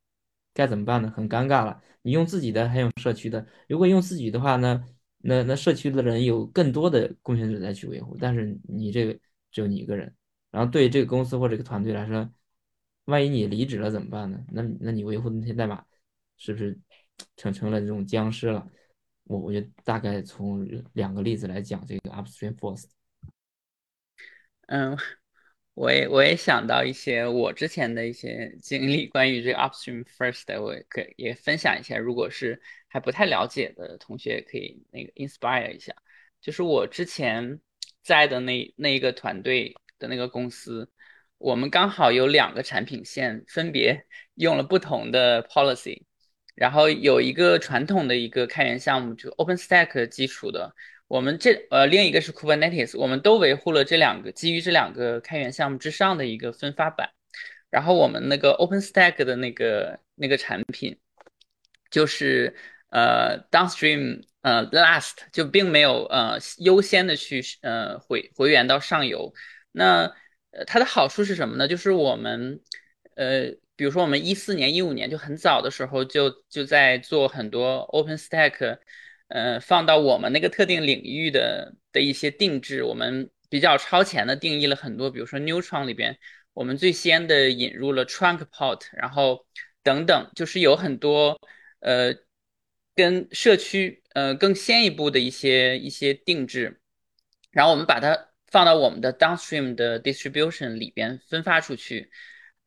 [0.54, 1.12] 该怎么办呢？
[1.16, 1.82] 很尴尬了。
[2.02, 3.46] 你用自己的还用社区的？
[3.68, 4.84] 如果用自己的话呢，
[5.18, 9.20] 那那社区的人有更多的贡献者在去维护，但是你这个。
[9.56, 10.12] 只有你一个人，
[10.50, 12.28] 然后对这个公司或这个团队来说，
[13.06, 14.44] 万一你离职了怎么办呢？
[14.52, 15.86] 那那你维护的那些代码
[16.38, 16.76] 是不是
[17.38, 18.68] 成成了这种僵尸了？
[19.26, 22.86] 我我觉得大概从两个例子来讲这个 upstream force。
[24.66, 24.98] 嗯，
[25.74, 31.98] 我也我也想到一些我之前的一些经历，关于这个 upstream first，我也可也分享一下。
[31.98, 35.94] 如果是还不太了解的同学，可以那个 inspire 一下。
[36.42, 37.60] 就是我之前。
[38.06, 40.92] 在的那那一个团队的那个公司，
[41.38, 46.04] 我们刚好有两个产品线，分别用了不同的 policy，
[46.56, 50.74] 然后有一个传统的一个开源项目，就 OpenStack 基础的，
[51.08, 57.10] 我们这呃另一个是 Kubernetes，我们都维护了这两个基于这两个开源项目之上的一个分发版，
[57.70, 60.98] 然后我们那个 OpenStack 的那个那个产品，
[61.90, 62.56] 就是
[62.90, 64.24] 呃 downstream。
[64.44, 69.34] 呃，last 就并没有呃优先的去呃回回源到上游。
[69.72, 70.14] 那
[70.52, 71.66] 呃它的好处是什么呢？
[71.66, 72.60] 就是我们
[73.16, 78.80] 呃比如说我们一四年、一五年就很早的时候就就在做很多 OpenStack，
[79.28, 82.84] 呃放到我们那个特定领域的的一些定制。
[82.84, 86.18] 我们比较超前的定义了很多，比如说 Neutron 里边，
[86.54, 89.46] 我们最先的引入了 TrunkPort，然后
[89.84, 91.40] 等等，就是有很多
[91.80, 92.16] 呃。
[92.96, 96.80] 跟社区呃更先一步的一些一些定制，
[97.50, 102.12] 然后我们把它放到我们的 downstream 的 distribution 里边分发出去，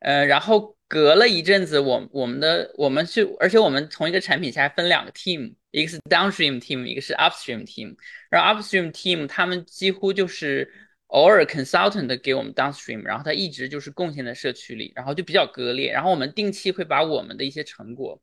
[0.00, 7.96] 呃，然后隔了一阵子，我我们的我们是，而且我们同一个产品下分两个 team，一个是 downstream team，一个是 upstream team，
[8.30, 10.72] 然后 upstream team 他们几乎就是
[11.08, 18.20] 偶尔 consultant 给我们 downstream，然后他一直就是贡献在社区里，然后就比较割裂，然后我们定期会把我们的一些成果。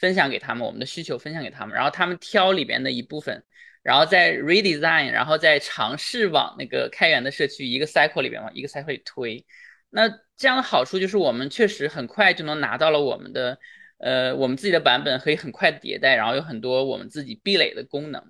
[0.00, 3.42] 分享给他们，我们的需求分享给他们，然后他们挑里边的一部分，
[3.82, 9.44] 然后再 redesign，然后再尝试往那个开源的社区一个 cycle 里边往一个 cycle 里推。
[9.90, 13.58] 那这样的好处就是我们确实很快就能拿到了我们的
[13.98, 18.22] 呃我们自己的版本，可以很快迭代，然后有很多我们自己壁垒的功能。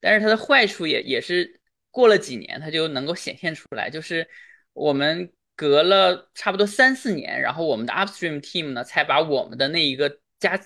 [0.00, 4.28] 但是它的坏处也也是过了几年它就能够显现出来，就是
[4.72, 10.60] 我们隔了差不多三四年，然后我们的 upstream team 呢才把我们的那一个加。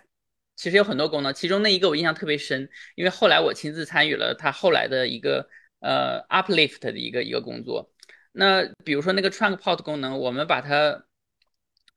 [0.57, 7.93] 其实有很多功能，其中那一个我印象特别深，因为后来我亲自参与了他后来的一个呃 uplift 的一个一个工作。
[8.39, 11.05] 那比如说那个 trunkport 功能，我们把它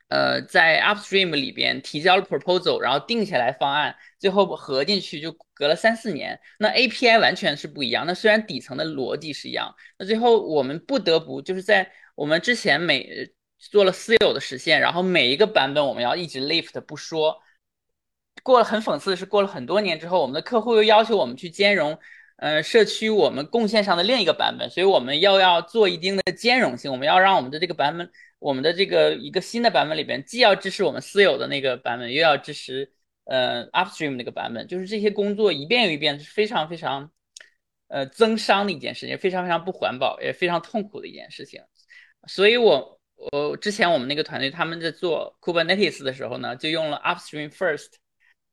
[0.09, 6.39] 呃在 upstream 里边提交了 proposal，然后定下来方案，最后合进去就隔了三四年。
[6.57, 17.39] 那 API 完全是不一样，那虽然底层的逻辑是一样，那最后我们不得不就是在我们之前每做了私有的实现，然后每一个版本我们要一直 lift 不说。
[18.43, 21.99] 过了很讽刺的是，过了很多年之后，我们的客户又要求我们去兼容，
[22.41, 32.91] 呃，社区我们贡献上的另一个版本，所以我们又要做一定的兼容性，我们要让我们的这个版本我们的这个一个新的版本里边，既要支持我们私有的那个版本，又要支持
[33.25, 37.11] 呃 Upstream 那个版本，就是这些工作一遍又一遍，是非常非常
[37.89, 41.61] 呃增伤的一件事情，非常非常不环保，也非常痛苦的一件事情。
[42.27, 42.99] 所以我
[43.31, 48.00] 我之前我们那个团队他们在做 Kubernetes 的时候呢，就用了 Upstream First。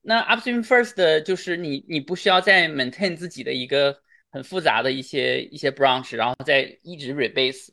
[0.09, 4.01] 那 Upstream First 就是你你不需要再 maintain 自己的一个
[4.31, 7.69] 很复杂的一些一些 branch，然后再一直 rebase。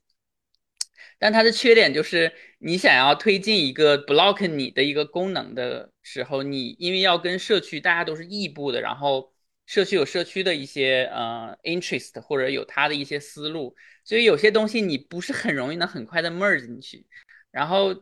[1.17, 9.31] 但它的缺点就是，你想要推进一个 block 你的一个功能的时候，你因为要跟社区大家都是异步的，然后
[9.65, 13.73] 社区有社区的一些呃 interest 或者有它的一些思路，
[14.03, 17.05] 所以有些东西你不是很容易能很快的 merge 进去，
[17.49, 17.95] 然后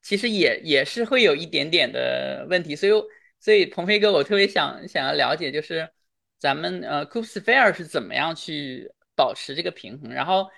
[0.00, 2.92] 其实也也是会有一点点的问题，所以
[3.40, 5.90] 所以鹏飞哥，我特别想想要了解，就是
[6.38, 10.48] 咱们呃 Kubesphere 是怎么样去保持这个平衡，然后。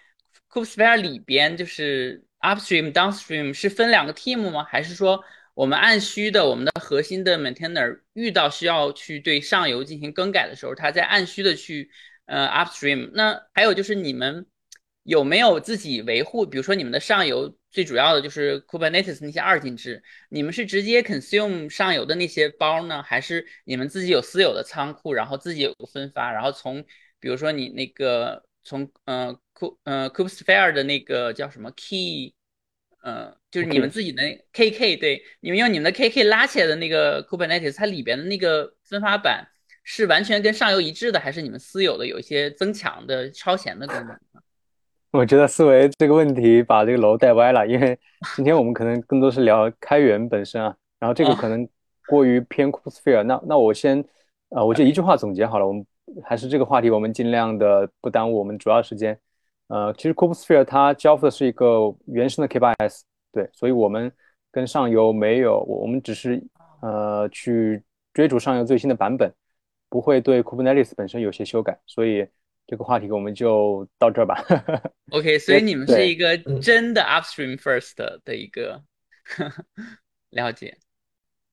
[0.50, 4.62] Kubesphere 里边就是 upstream、downstream 是分两个 team 吗？
[4.64, 5.24] 还是说
[5.54, 11.90] 我们按需的，我们的核心的 maintainer 遇到需要去对上游进行更改的时候，他在按需的去
[12.26, 13.10] 呃 upstream？
[13.14, 14.46] 那还有就是你们
[15.02, 16.46] 有没有自己维护？
[16.46, 26.84] 比如说你们的上游最主要的就是 Kubernetes 那些二进制，你们是直接 consume 上游的那些包呢，还是你们自己有私有的仓库，然后自己有个分发，然后从
[27.20, 29.38] 比如说你那个从呃。
[29.54, 32.32] Ku 呃 Kubesphere 的那个叫什么 Key，
[33.02, 39.46] 呃，就是你们自己的 KK，对，你们用你们的 KK 拉起来的那个 Kubernetes，它里边的那个分发板
[39.84, 44.18] 是完全跟上游一致的，还是你们私有的有一些增强的超前的功能？
[45.12, 47.98] 我觉得思维这个问题把这个楼带歪了，因为
[48.34, 51.68] 今天我们可能更多是聊开源本身啊，然后这个可能
[52.08, 54.02] 过于偏 Kubesphere，那那我先，
[54.48, 55.84] 呃，我就一句话总结好了，我们
[56.24, 59.18] 还是这个话题，我们尽量的不耽误我们主要时间。
[59.68, 63.02] 呃，其实 Kubesphere 它交付的是一个原生的 K8s，
[63.32, 64.10] 对，所以我们
[64.50, 66.42] 跟上游没有，我们只是
[66.80, 67.82] 呃去
[68.14, 69.30] 追逐上游最新的版本，
[69.90, 72.26] 不会对 Kubernetes 本身有些修改，所以
[72.72, 74.42] 这个话题我们就到这儿吧。
[75.12, 78.82] OK，所以你们是一个真的 Upstream First 的一个
[80.30, 80.78] 了解。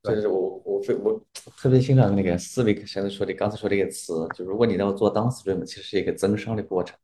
[0.01, 1.22] 就是我我非我
[1.57, 6.97] 特别欣赏那个思维现在说的刚才说这个词，就如果你要做 Downstream，其实是一个增商的过程。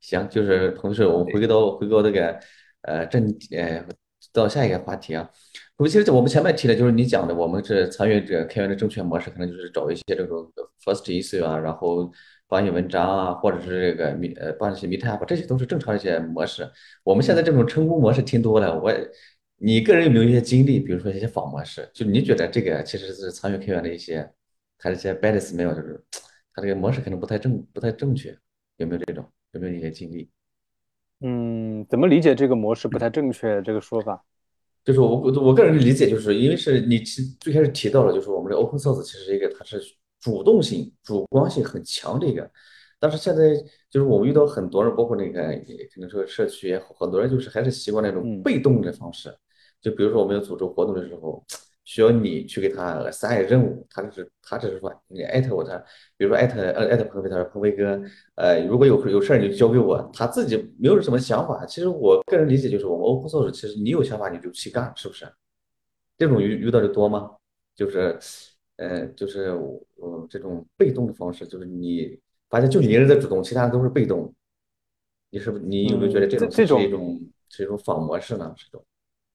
[0.00, 2.40] 行，就是同时我们回到回到这个
[2.80, 3.86] 呃正呃
[4.32, 5.30] 到下一个话题啊。
[5.76, 10.52] 我其实我们前面提的就是你讲的，我们是参与者开源的正确模式，可能就是找一些这种
[10.84, 12.10] first issue 啊，然后
[12.52, 16.70] 翻译文章啊，或者是这个密呃帮一些 meetup，这些都是正常一些模式。
[17.02, 18.92] 我们现在这种成功模式挺多的，我
[19.56, 20.78] 你个人有没有一些经历？
[20.78, 24.30] 比如说一些仿模式，就你觉得这个其实是参与开源的一些，
[24.76, 25.98] 它这些 bad smell，就是
[26.52, 28.36] 它这个模式可能不太正不太正确，
[28.76, 29.24] 有没有这种？
[29.52, 30.28] 有没有一些经历？
[31.22, 34.22] 嗯，怎么理解这个模式不太正确这个说法？
[34.84, 39.80] 就是我我我个人的理解，就是因为是你其最开始提到了，就是我们的 open source 其实是一个它是
[40.22, 42.50] 主动性、主观性很强的一个，
[42.98, 43.54] 但是现在
[43.90, 45.42] 就是我们遇到很多人，包括那个
[45.94, 49.36] 可能说社区也好，很多人就是还是习惯那种被动的方式，
[49.82, 51.44] 就比如说我们要组织活动的时候。
[51.84, 55.76] 需要你去给他 assign 任务，他就是他只是说你艾特我他，
[56.16, 58.00] 比如说艾特呃艾特鹏飞，他说鹏飞哥，
[58.36, 61.66] 呃如果有有事儿你就交给我，他自己没有什么想法。
[61.66, 65.26] 其实我个人理解就是我们 open source 其实你有想法你就去干，是不是？
[66.16, 67.32] 这种遇遇到的多吗？
[67.74, 68.16] 就是
[68.82, 69.50] 呃就是
[69.96, 72.18] 呃这种被动的方式，就是你
[72.50, 74.32] 发现就你一个人在主动，其他人都是被动。
[75.30, 78.52] 你是不是你有没有觉得这种是一种是一种仿模式呢？
[78.56, 78.84] 这种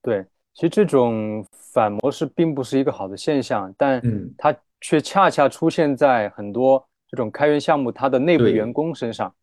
[0.02, 0.26] 对。
[0.54, 4.02] 其实这种反模式并不是一个好的现象，但
[4.38, 9.34] 它却恰恰出现在很多这种开源项目它的内部员工身上，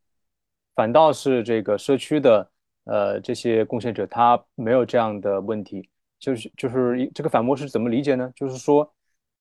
[0.75, 2.51] 反倒是这个社区的
[2.85, 5.89] 呃这些贡献者他没有这样的问题。
[6.19, 8.33] 就是就是这个反模式怎么理解呢？
[8.35, 8.94] 就是说，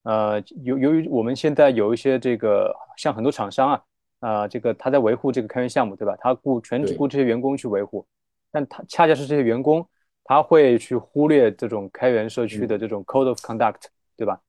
[0.04, 3.84] 呃，由由于我们现在有一些这个像很多厂商啊
[4.20, 6.16] 啊，这个他在维护这个开源项目，对吧？
[6.20, 8.06] 他雇全职雇这些员工去维护，
[8.52, 9.86] 但他恰恰是这些员工。
[10.26, 13.82] 他会去忽略这种开源社区的这种 code of conduct，
[14.16, 14.40] 对吧？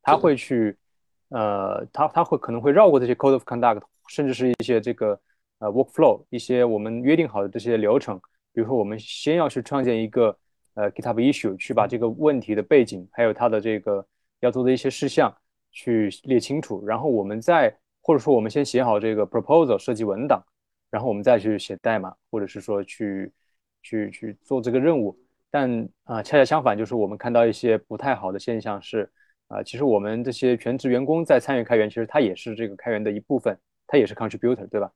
[0.00, 0.76] 他会去，
[1.30, 5.18] 呃，他他会可能会绕过这些 code of conduct，甚至是一些这个
[5.58, 8.16] 呃 workflow，一些我们约定好的这些流程。
[8.52, 10.38] 比如说，我们先要去创建一个
[10.74, 14.06] 呃 GitHub issue，去把这个问题的背景，还有它的这个
[14.44, 15.34] 要做的一些事项
[15.72, 16.84] 去列清楚。
[16.86, 20.42] 然后我们再或者说我们先写好这个 proposal 设计文档，
[20.90, 23.32] 然后我们再去写代码，或者是说去
[23.82, 25.18] 去去做这个任务。
[25.50, 29.08] 但啊，恰恰相反，就是我们看到一些不太好的现象是，
[29.46, 34.90] 啊，其实我们这些全职员工在参与开源，其实他也是这个开源的一部分，他也是 contributor，对吧？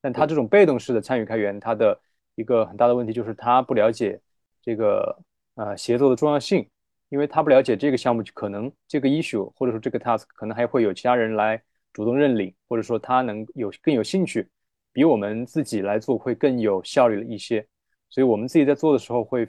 [0.00, 2.00] 但他这种被动式的参与开源，他的
[2.34, 4.18] 一个很大的问题就是他不了解
[4.62, 5.18] 这个
[5.56, 6.66] 呃协作的重要性，
[7.10, 14.48] 因为他不了解这个项目，可能这个 issue 或者说这个 task 可能还会有其他人来主动认领，或者说他能有更有兴趣，
[14.92, 17.66] 比我们自己来做会更有效率一些。
[18.08, 19.46] 所以我们自己在做的时候会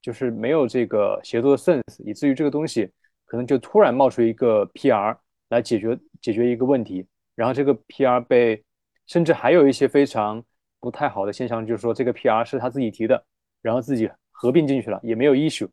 [0.00, 2.90] 就是没有这个协作的 sense，以至于这个东西
[3.24, 5.16] 可能就突然冒出一个 PR
[5.50, 8.64] 来解决解决一个问题，然后这个 PR 被
[9.06, 10.42] 甚至还有一些非常
[10.80, 13.24] 不太好的现象，就是说这个 PR 是他自己提的，
[13.60, 15.68] 然后自己合并进去了，也没有 issue，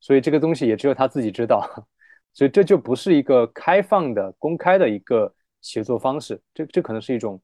[0.00, 1.68] 所以这个东西也只有他自己知道，
[2.34, 7.40] 所以这就不是一个开放的、公开的一个协作方式，这这可能是一种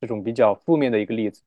[0.00, 1.42] 这种比较负面的一个例子。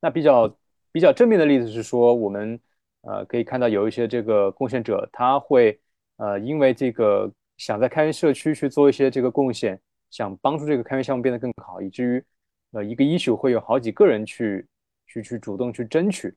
[0.00, 0.56] 那比较
[0.92, 2.60] 比较正面的例子是说，我们
[3.02, 5.80] 呃可以看到有一些这个贡献者，他会
[6.16, 12.24] 呃因为这个想在开源社区去做一些这个贡献，想帮助这个开源项目变得更好，以至于
[12.72, 14.66] 呃，一个 issue 会有好几个人去
[15.06, 16.34] 去去主动去争取，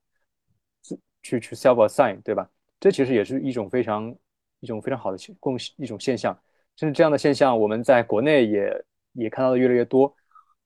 [1.22, 2.50] 去去 self assign，对吧？
[2.80, 4.16] 这其实也是一种非常
[4.60, 6.38] 一种非常好的共一种现象。
[6.78, 10.14] 甚至这样的现象，我们在国内也也看到的越来越多。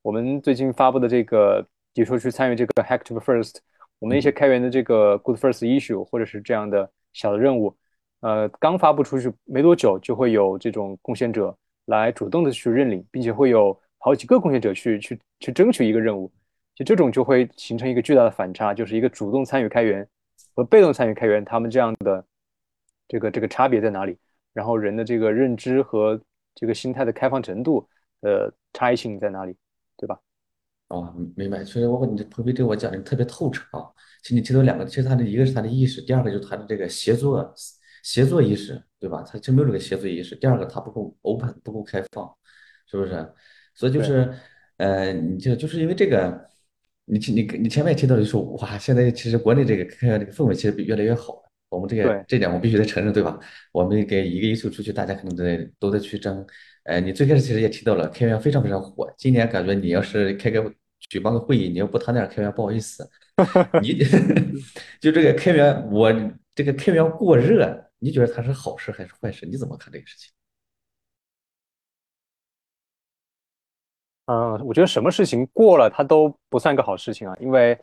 [0.02, 1.62] 我们最近发布的这个，
[1.94, 3.56] 比如说去参与这个 Hack to First，
[4.00, 7.76] 我们一些开源的这个 Good First issue，或者是这样的小的任务，
[8.22, 11.56] 呃，刚发布出去没多久，就会有这种贡献者
[11.86, 13.80] 来主动的去认领，并且会有。
[14.06, 16.30] 好几个贡献者去去去争取一个任务，
[16.76, 20.06] 就这种就会形成一个巨大的反差，就是一个主动参与开源
[20.56, 22.26] 和被动参与开源，他们这样的
[23.08, 24.18] 这个这个差别在哪里？
[24.54, 26.20] 然后人的这个认知和
[26.54, 27.88] 这个心态的开放程度
[28.22, 29.56] 呃差异性在哪里？
[29.98, 30.20] 对吧？
[30.90, 31.64] 哦，明白。
[31.64, 33.90] 所以我你彭飞对我讲的特别透彻啊。
[34.22, 37.54] 其实你提到两个，其实他的一个是他的意识，第二个就是他的这个协作
[38.04, 39.24] 协作意识，对吧？
[39.24, 40.36] 他就没有这个协作意识。
[40.36, 42.32] 第二个他不够 open，不够开放，
[42.86, 43.34] 是不是？
[43.74, 44.32] 所以就是，
[44.78, 46.48] 呃，你就就是因为这个，
[47.06, 51.40] 你你你前面提到的说，哇，现在其实国内这个开源这个氛围其实比越来越好了。
[51.70, 53.40] 我们这个这点我必须得承认，对吧？
[53.72, 56.46] 我们给一个因素出去，大家可能得都在去争。
[56.84, 60.72] 呃，你最开始其实也提到了开源非常非常火，今年感觉你要是开个
[61.10, 63.10] 举办个会议，你要不谈点开源，不好意思。
[63.82, 63.98] 你
[65.02, 66.14] 就这个开源，我
[66.54, 69.46] 这个开源过热，你觉得它是好事还是坏事？
[69.48, 70.32] 你怎么看这个事情？
[74.26, 77.36] 嗯，我觉得什么事情过了，它都不算个好事情啊。
[77.40, 77.78] 因为，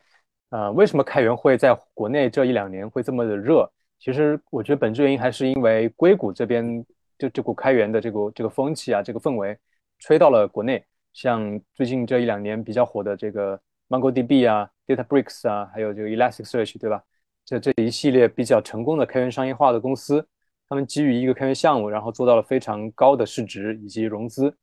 [0.48, 3.70] 呃，为什么开源会在国内这一两年会这么的热？
[3.98, 6.82] 其实我觉得本质原因还是因为硅谷这边
[7.18, 9.58] 就这股开源的这股这个风气啊，这个氛围
[9.98, 10.82] 吹到了国内。
[11.12, 17.02] 像最近这一两年比较火的这个 MongoDB 啊、DataBricks 啊，还有这个 Elasticsearch，对吧？
[17.44, 20.26] 这这一系列比较成功的开源商业化的公司，
[20.68, 24.56] 他们基于一个开源项目，然后做到了非常高的市值以及融资。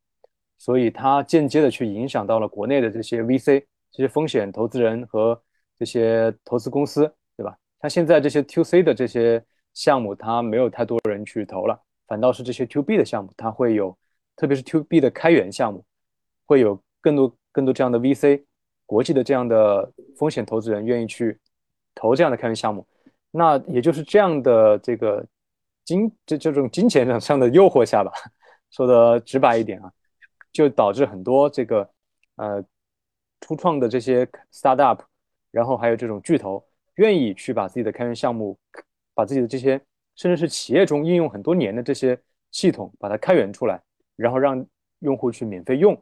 [0.58, 5.40] 所以它间接的去影响到了国内的这些 VC、这些风险投资人和
[5.78, 7.56] 这些投资公司，对吧？
[7.82, 9.44] 像现在这些 To C 的这些
[9.74, 13.96] 项目，它没有太多人去投了，反倒是这些 To B 的项目，它会有，
[14.36, 15.86] 特别是 To B 的开源项目，
[16.46, 18.44] 会有更多更多这样的 VC、
[18.88, 21.38] 国际的这样的风险投资人愿意去
[21.94, 22.86] 投这样的开源项目。
[23.30, 25.24] 那也就是这样的这个
[25.86, 28.12] 金这这种金钱上的诱惑下吧，
[28.72, 29.92] 说的直白一点啊。
[30.58, 31.88] 就导致很多这个
[32.38, 32.66] 呃
[33.42, 34.98] 初创的这些 startup，
[35.52, 38.58] 然后还有这种巨头愿意去把自己的开源项目，
[39.14, 39.80] 把自己的这些
[40.16, 43.80] 甚至是企业中应用很多年的这些系统把它开源出来，
[44.16, 44.66] 然后让
[45.02, 45.96] 用户去免费用。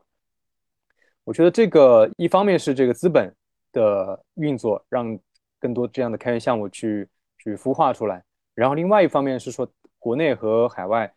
[1.26, 3.36] 我觉得这个一方面是这个资本
[3.74, 5.20] 的运作，让
[5.60, 11.14] 更多这样的开源项目去去孵化出来，然后另外一方面是说国内和海外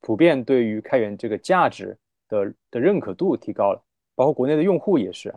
[0.00, 1.94] 普遍对于开源这个价值。
[2.30, 3.82] 的的认可度提高了，
[4.14, 5.34] 包括国内的用户也是。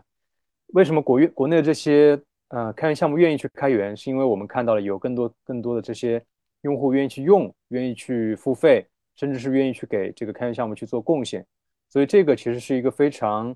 [0.67, 2.17] 为什么国国内的这些
[2.47, 3.97] 呃开源项目愿意去开源？
[3.97, 6.23] 是因为我们看到了有更多更多的这些
[6.61, 8.85] 用户愿意去用，愿意去付费，
[9.15, 11.45] 甚至是愿意去给这个开源项目去做贡献。
[11.89, 13.53] 所以这个其实是一个非常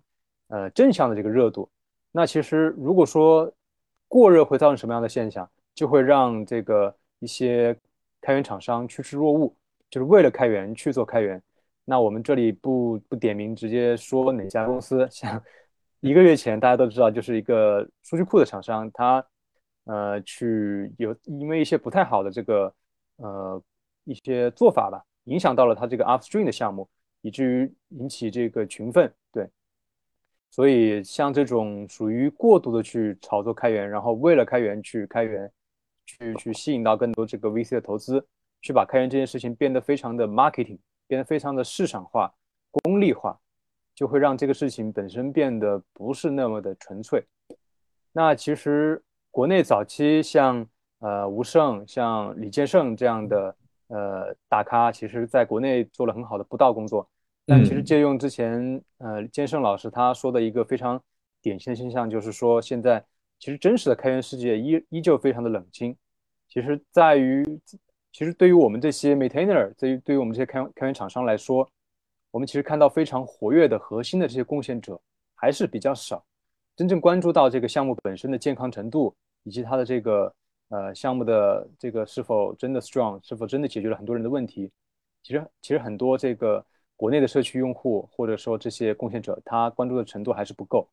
[0.49, 1.69] 呃正向的这个热度。
[2.11, 3.49] 那其实如果说
[4.07, 5.49] 过热会造成什么样的现象？
[5.77, 7.77] 就会让这个一些
[8.19, 9.53] 开源厂商趋之若鹜，
[9.91, 11.39] 就是为了开源去做开源。
[11.89, 15.07] 那我们这里不不点名，直接说哪家公司。
[15.09, 15.41] 像
[16.01, 19.25] 一个月前，大家都知道，就是一个数据库的厂商，他
[19.85, 22.73] 呃去有因为一些不太好的这个
[23.15, 23.63] 呃
[24.03, 26.89] 一些做法吧，影响到了他这个 Upstream 的项目，
[27.21, 29.09] 以至于引起这个群愤。
[29.31, 29.49] 对，
[30.51, 35.49] 所以像这种属于过度的去炒作开源，然后为了开源去开源，
[36.05, 38.21] 去去吸引到更多这个 VC 的投资，
[38.61, 40.79] 去把开源这件事情变得非常的 marketing。
[41.07, 42.33] 变得非常的市场化、
[42.71, 43.39] 功利化，
[43.95, 47.25] 就会让这个事情本身变得不是那么的纯粹。
[48.11, 49.01] 那其实
[49.31, 50.67] 国内早期像
[50.99, 53.55] 呃吴胜、像李建胜这样的
[53.87, 57.07] 呃大咖，其实在国内做了很好的布道工作。
[57.45, 61.01] 但其实借用之前呃建胜老师他说的一个非常
[61.41, 63.03] 典型的现象，就是说现在
[63.39, 65.95] 其实真实的开源世界依依旧非常的冷清。
[66.49, 67.45] 其实在于，
[68.17, 71.69] 其实对于我们这些 maintainer，对于对于我们这些开开源厂商来说，
[72.31, 74.99] 我们其实看到非常活跃的核心的这些贡献者
[75.35, 76.25] 还是比较少。
[76.75, 80.33] 真正关注到这个项目本身的健康程度，以及它的这个
[80.69, 84.71] 呃项目的这个是否真的 strong，是否真的解决了很多人的问题，
[85.21, 86.65] 其实其实很多这个
[86.95, 90.89] 国内的社区用户或者说这些贡献者，他关注的程度还是不够。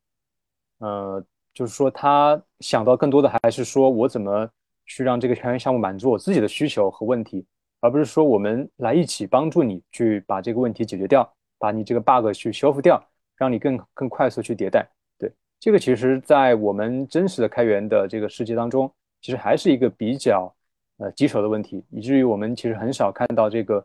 [0.80, 4.46] 呃，就是说他想到更多的还是说我怎么
[4.86, 7.46] 去让这个开源项目满足我自己的需求和问题，
[7.80, 13.02] 而不是说我们来一起帮助你去把这个问题解决掉，把你这个 bug 去修复掉，
[13.36, 14.86] 让你更更快速去迭代。
[15.18, 20.54] 对这个其实，在我们真实的开源的这个世界当中，其实还是一个比较
[20.98, 23.84] 呃棘手的问题，以至于我们其实很少看到这个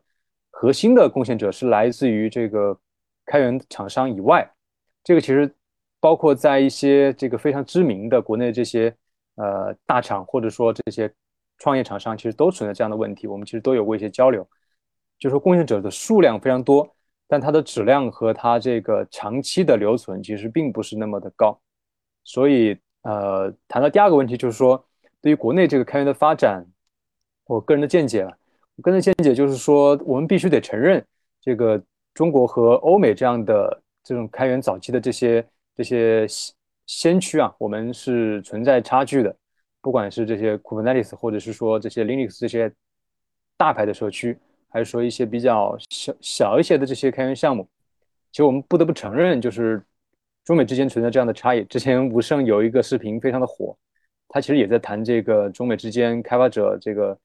[0.51, 2.77] 核心的贡献者是来自于这个
[3.25, 4.49] 开源厂商以外。
[5.03, 5.49] 这个其实
[5.99, 8.93] 包括在一些这个非常知名的国内这些
[9.39, 11.11] 呃大厂，或者说这些
[11.57, 13.25] 创业厂商，其实都存在这样的问题。
[13.25, 14.47] 我们其实都有过一些交流，
[15.17, 16.87] 就是说贡献者的数量非常多，
[17.27, 21.59] 但它的质量和它这个长期的留存其实并不是那么的高。
[22.23, 24.85] 所以，呃，谈到第二个问题，就是说，
[25.21, 26.65] 对于国内这个开源的发展，
[27.45, 28.31] 我个人的见解啊，
[28.75, 31.03] 我个人的见解就是说，我们必须得承认，
[31.41, 31.81] 这个
[32.13, 36.27] 中国和欧美这样的这种开源早期的这些这些
[36.89, 39.35] 先驱啊，我们是存在差距的。
[39.79, 42.73] 不管是这些 Kubernetes，或者是说这些 Linux 这些
[43.55, 44.35] 大牌的社区，
[44.69, 47.69] 还是说一些比较小小一些的这些开源项目，
[48.31, 49.79] 其实我们不得不承认，就是。
[50.45, 51.63] 中美之间存在这样的差异。
[51.65, 53.77] 之前吴胜有一个视频非常的火，
[54.29, 57.19] 他其实也在谈这个中美之间开发者这个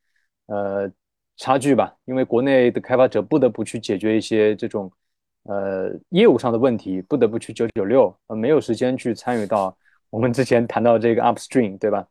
[0.47, 0.93] 呃
[1.39, 1.97] 差距吧。
[2.05, 4.93] 因为国内的开发者不得不去解决一些这种
[5.45, 9.77] 呃业务上的问题，不得不去九九六，呃没有时间去参与到
[10.11, 12.07] 我们之前谈到这个 upstream，对吧？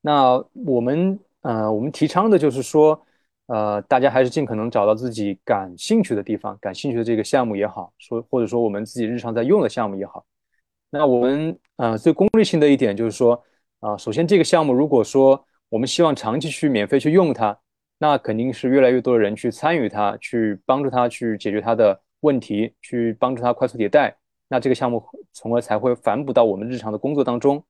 [0.00, 3.00] 那我们呃我们提倡的就是说。
[3.46, 10.24] 呃，大家还是尽可能找到自己感兴趣的地方，感兴趣的这个项目也好，说或者说我们自己日常在用的项目也好。
[10.88, 13.42] 那我们呃最功利性的一点就是说，
[13.80, 17.58] 啊，首先这个项目如果说我们希望长期去免费去用它，
[17.98, 24.16] 那肯定是越来越多的人去参与它，去帮助它去解决它的问题，去帮助它快速迭代，
[24.48, 25.00] 那这个项目
[25.32, 27.62] 从而才会反哺到我们日常的工作当中。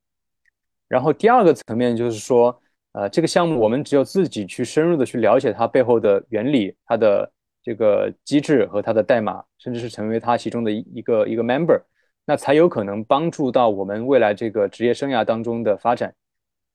[0.88, 2.58] 然后第二个层面就是说。
[2.94, 7.32] 呃，这个项目我们只有自己去深入的去了解它背后的原理、它的
[7.62, 11.80] 这个机制和它的代码，甚至是成为它其中的一一个一个 member，
[12.26, 16.14] 那才有可能帮助到我们未来这个职业生涯当中的发展。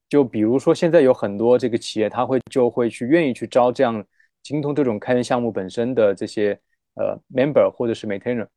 [0.09, 4.03] 就比如说现在有很多这个企业，他会就会去愿意去招这样
[4.41, 6.59] 精通这种开源项目本身的这些
[6.97, 8.47] 呃 member 或者是 maintainer。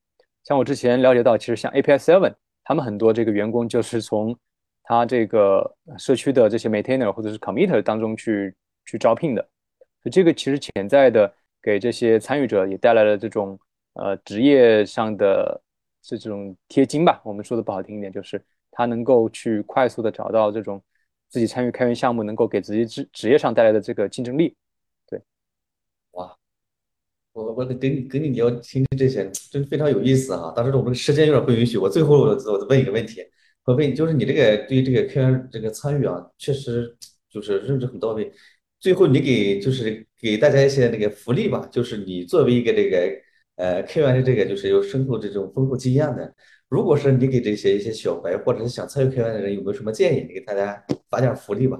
[0.42, 2.34] 像我之前了解到，其实像 API Seven，
[2.64, 4.36] 他们很多这个员工就是从
[4.82, 8.54] 他这个社区的这些 maintainer 或者是 committer 当中去
[8.86, 9.42] 去招聘的，
[10.02, 11.32] 所以这个其实潜在的
[11.62, 13.58] 给这些参与者也带来了这种
[13.92, 15.60] 呃职业上的
[16.02, 17.20] 这种贴金吧。
[17.22, 20.82] 我们说的不好听一点，就是他能够去快速的找到这种
[21.28, 24.56] 自己参与开源项目能够给自己职职业上带来的这个竞争力。
[27.40, 30.52] 对，哇，我我跟你跟你聊听听这些真非常有意思哈。
[30.56, 33.22] 但是我们时间有点不允许，我最后我我问一个问题。
[33.62, 36.96] 何飞，就是你这个对于这个开源这个参与啊，确实
[37.30, 38.32] 就是认知很到位。
[38.80, 42.96] 最后你给就是给大家一些那个福利吧，就是你作为一个这个
[43.56, 46.34] 呃开源的这个就是有深厚这种丰富经验的，
[46.70, 50.22] 如果是你给这些一些小白或者是想参与开源的人，有没有什么建议？
[50.22, 51.78] 你给大家发点福利吧。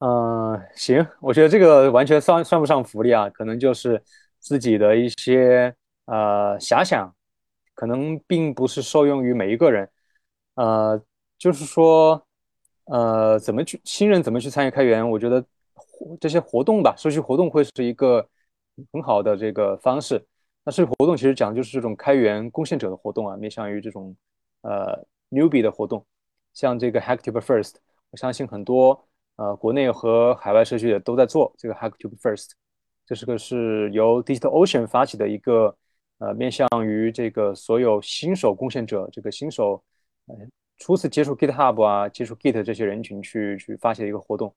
[0.00, 4.02] 嗯，行，我觉得这个完全算算不上福利啊，可能就是
[4.40, 5.74] 自己的一些
[6.06, 7.14] 呃遐想，
[7.74, 9.88] 可能并不是受用于每一个人。
[10.54, 11.00] 呃，
[11.38, 12.26] 就是说，
[12.86, 15.08] 呃，怎么去新人怎么去参与开源？
[15.08, 15.44] 我觉得
[16.20, 18.28] 这些活动吧，社区活动会是一个
[18.92, 20.22] 很好的这个方式。
[20.64, 24.14] 那社区活动其实讲的就是这种开源贡献者的活动啊，面向于这种
[24.62, 26.04] 呃 newbie 的活动，
[26.52, 27.76] 像这个 Hacktube First，
[28.10, 32.50] 我相信很多呃国内和海外社区也都在做这个 Hacktube First，
[33.10, 35.76] 这是个是由 DigitalOcean 发起的一个
[36.18, 39.82] 呃面向于这个所有新手贡献者，这个新手。
[40.26, 40.36] 呃
[40.78, 44.54] 初次接触 GitHub 啊，接触 Git 这些人群去去发起的一个活动，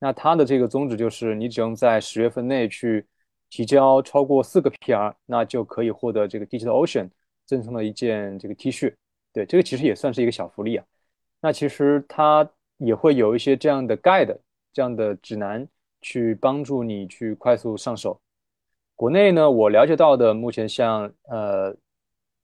[0.00, 3.06] 那它的这个宗旨就是，你只用在十月份内去
[3.48, 7.08] 提交超过四个 PR，那就可以获得这个 DigitalOcean
[7.46, 8.94] 赠送的一件这个 T 恤。
[9.32, 10.84] 对，这个其实也算是一个小福利啊。
[11.40, 12.46] 那其实它
[12.76, 14.36] 也会有一些这样的 guide
[14.74, 15.66] 这样的指南
[16.02, 18.20] 去帮助你去快速上手。
[18.94, 21.74] 国内呢，我了解到的目前像呃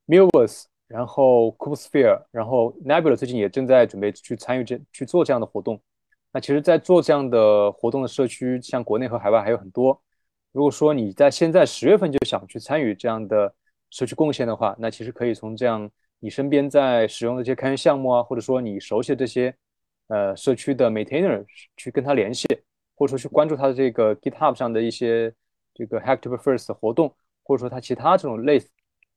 [0.07, 5.79] m i l v e s 然后 Coopsphere，然后 Nebula 最近也正在准备去参与这去做这样的活动。
[6.33, 10.01] 那其实，在做这样的活动的社区，像国内和海外还有很多。
[10.53, 13.55] 如果说你在现在十月份就想去参与这样的
[13.91, 15.91] 社区贡献的话，那其实可以从这样
[16.21, 19.55] 你身边在使用的这些开源项目啊，或者说你熟悉的这些
[20.09, 21.45] 呃社区的 maintainer
[21.77, 22.47] 去跟他联系，
[22.99, 25.33] 或者说去关注他的这个 GitHub 上的一些
[25.73, 28.69] 这个 Hacktober First 活动，或者说他其他这种类似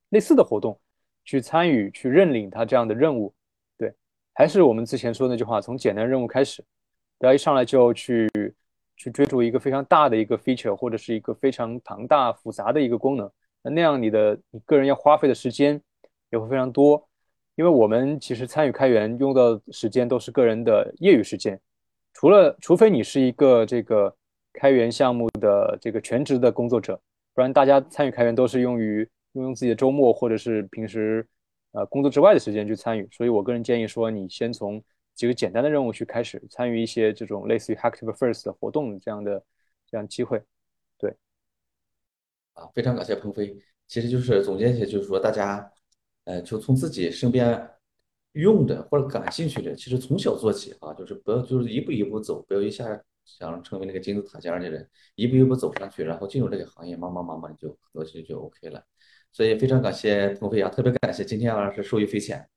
[0.09, 0.79] 类似的活动。
[1.23, 3.31] 去参与、去认领他这样的任务，
[3.77, 3.93] 对，
[4.33, 6.65] 还是我们之前说的那句话，从简单任务开始，
[7.19, 8.27] 不要一上来就去
[8.97, 15.79] 去追逐一个非常大的一个 feature 或者是一个非常庞大复杂的一个功能，那那样你的你个人要花费的时间
[16.31, 17.07] 也会非常多，
[17.53, 21.61] 因为我们其实参与开源用的时间都是个人的业余时间，
[22.21, 24.15] 除了除非你是一个这个
[24.53, 27.01] 开源项目的这个全职的工作者，
[27.33, 29.09] 不然大家参与开源都是用于。
[29.33, 31.25] 用用自己的周末或者是平时，
[31.71, 34.83] 呃，工作之外的时间去参与，所以我个人建议说，你先从
[35.15, 39.41] 几个简单的任务去开始参与一些这种类似于 Hacktober First 的活动这样的
[39.89, 40.43] 这样机会。
[40.97, 41.15] 对，
[42.55, 43.57] 啊，非常感谢鹏飞。
[43.87, 45.71] 其实就是总结一下，就是说大家，
[46.25, 47.69] 呃，就从自己身边
[48.33, 52.85] 用的或者感兴趣的，其实从小做起啊，就是不要就是一步一步走，不要一下
[53.25, 58.83] 想成为那个金字塔尖的人，一步一步走上去，然后进入这个行业，慢慢慢慢就很多事情就 OK 了。
[59.33, 62.47] 所以非常感谢鹏飞啊，特别感谢今天晚上是受益匪浅，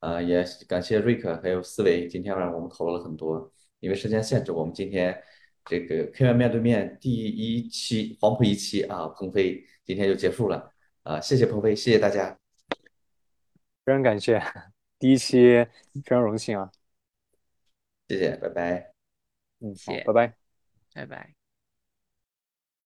[0.00, 5.20] 啊，也感谢瑞克还有思维，今天晚上我们讨论了很多，因为时间限制，我们今天
[5.64, 10.70] 这个开源面对面第一期黄埔一期啊，鹏飞今天就结束了。
[11.02, 12.34] 啊，谢谢鹏飞，谢谢大家，
[13.84, 14.40] 非常感谢，
[14.98, 16.70] 第一期非常荣幸啊，
[18.08, 18.92] 谢谢，拜拜，
[19.60, 20.34] 嗯，好，拜拜，
[20.94, 21.43] 拜拜。